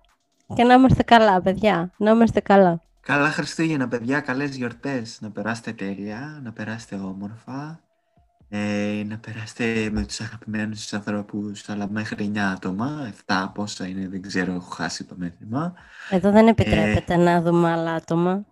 [0.54, 1.92] Και να είμαστε καλά, παιδιά.
[1.96, 2.82] Να είμαστε καλά.
[3.00, 4.20] Καλά Χριστούγεννα, παιδιά.
[4.20, 5.18] Καλές γιορτές.
[5.20, 7.80] Να περάσετε τέλεια, να περάσετε όμορφα.
[8.52, 13.12] Ε, να περάσετε με τους αγαπημένους τους ανθρώπους, αλλά μέχρι 9 άτομα.
[13.26, 15.74] 7 πόσα είναι, δεν ξέρω, έχω χάσει το μέτρημα.
[16.10, 18.46] Εδώ δεν επιτρέπεται ε, να δούμε άλλα άτομα.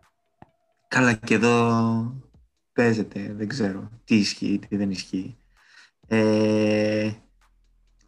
[0.88, 2.14] Καλά και εδώ
[2.72, 5.36] παίζεται, δεν ξέρω τι ισχύει, τι δεν ισχύει.
[6.06, 7.10] Ε,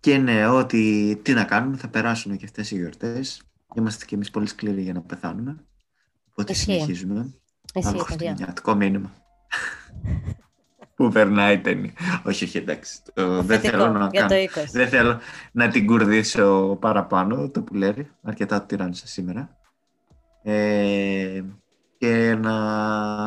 [0.01, 3.43] και ναι, ότι τι να κάνουμε, θα περάσουν και αυτές οι γιορτές.
[3.74, 5.64] Είμαστε και εμείς πολύ σκληροί για να πεθάνουμε.
[6.30, 6.62] Οπότε Εσύ.
[6.62, 7.34] συνεχίζουμε.
[7.74, 9.12] Εσύ, χριστουγεννιάτικο μήνυμα.
[11.01, 11.92] Πού περνάει η ταινία.
[12.24, 12.98] όχι, όχι, εντάξει.
[13.14, 14.34] Το, δεν θέλω να κάνω.
[14.72, 15.18] Δεν θέλω
[15.53, 18.11] να την κουρδίσω παραπάνω, το που λέει.
[18.22, 19.57] Αρκετά το τυράννησα σήμερα.
[20.42, 21.42] Ε,
[21.98, 22.55] και να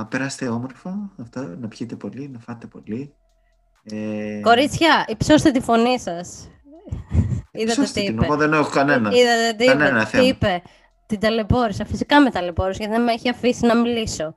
[0.05, 3.13] περάσετε όμορφα, αυτά, να πιείτε πολύ, να φάτε πολύ.
[3.83, 4.39] Ε...
[4.41, 6.47] Κορίτσια, υψώστε τη φωνή σας.
[7.51, 8.25] Είδατε τι είπε.
[8.25, 9.11] Εγώ δεν έχω κανένα.
[9.13, 10.05] Είδατε τι κανένα είπε.
[10.09, 10.23] Θέμα.
[10.23, 10.61] Τι είπε.
[11.05, 11.85] Την ταλαιπώρησα.
[11.85, 14.35] Φυσικά με ταλαιπώρησα γιατί δεν με έχει αφήσει να μιλήσω.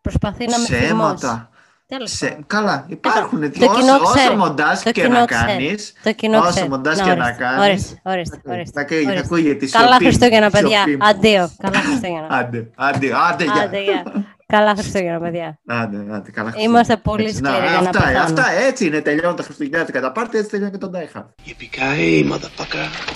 [0.00, 1.26] Προσπαθεί να με θυμώσει.
[2.02, 2.38] Σε...
[2.46, 3.70] Καλά, υπάρχουν δύο.
[3.70, 5.92] Όσο, όσο μοντάζ και να κάνεις.
[6.42, 7.60] Όσο μοντάζ και να κάνεις.
[7.60, 8.40] Ορίστε, ορίστε.
[8.46, 8.86] ορίστε.
[9.12, 10.84] Θα ακούγεται Καλά Χριστούγεννα, παιδιά.
[10.98, 11.50] Αντίο.
[11.58, 12.26] Καλά Χριστούγεννα.
[12.30, 13.08] Άντε, άντε,
[13.62, 13.84] άντε,
[14.46, 15.58] Καλά Χριστούγεννα, παιδιά.
[15.66, 16.62] Άντε, άντε, καλά Χριστούγεννα.
[16.62, 20.50] Είμαστε πολύ σκληροί για να αυτά, αυτά έτσι είναι, τελειώνουν τα Χριστουγεννιάτικα τα πάρτι, έτσι
[20.50, 21.20] τελειώνει και τον Daiha.
[21.20, 23.12] Yippee-ki-yay, motherfucker.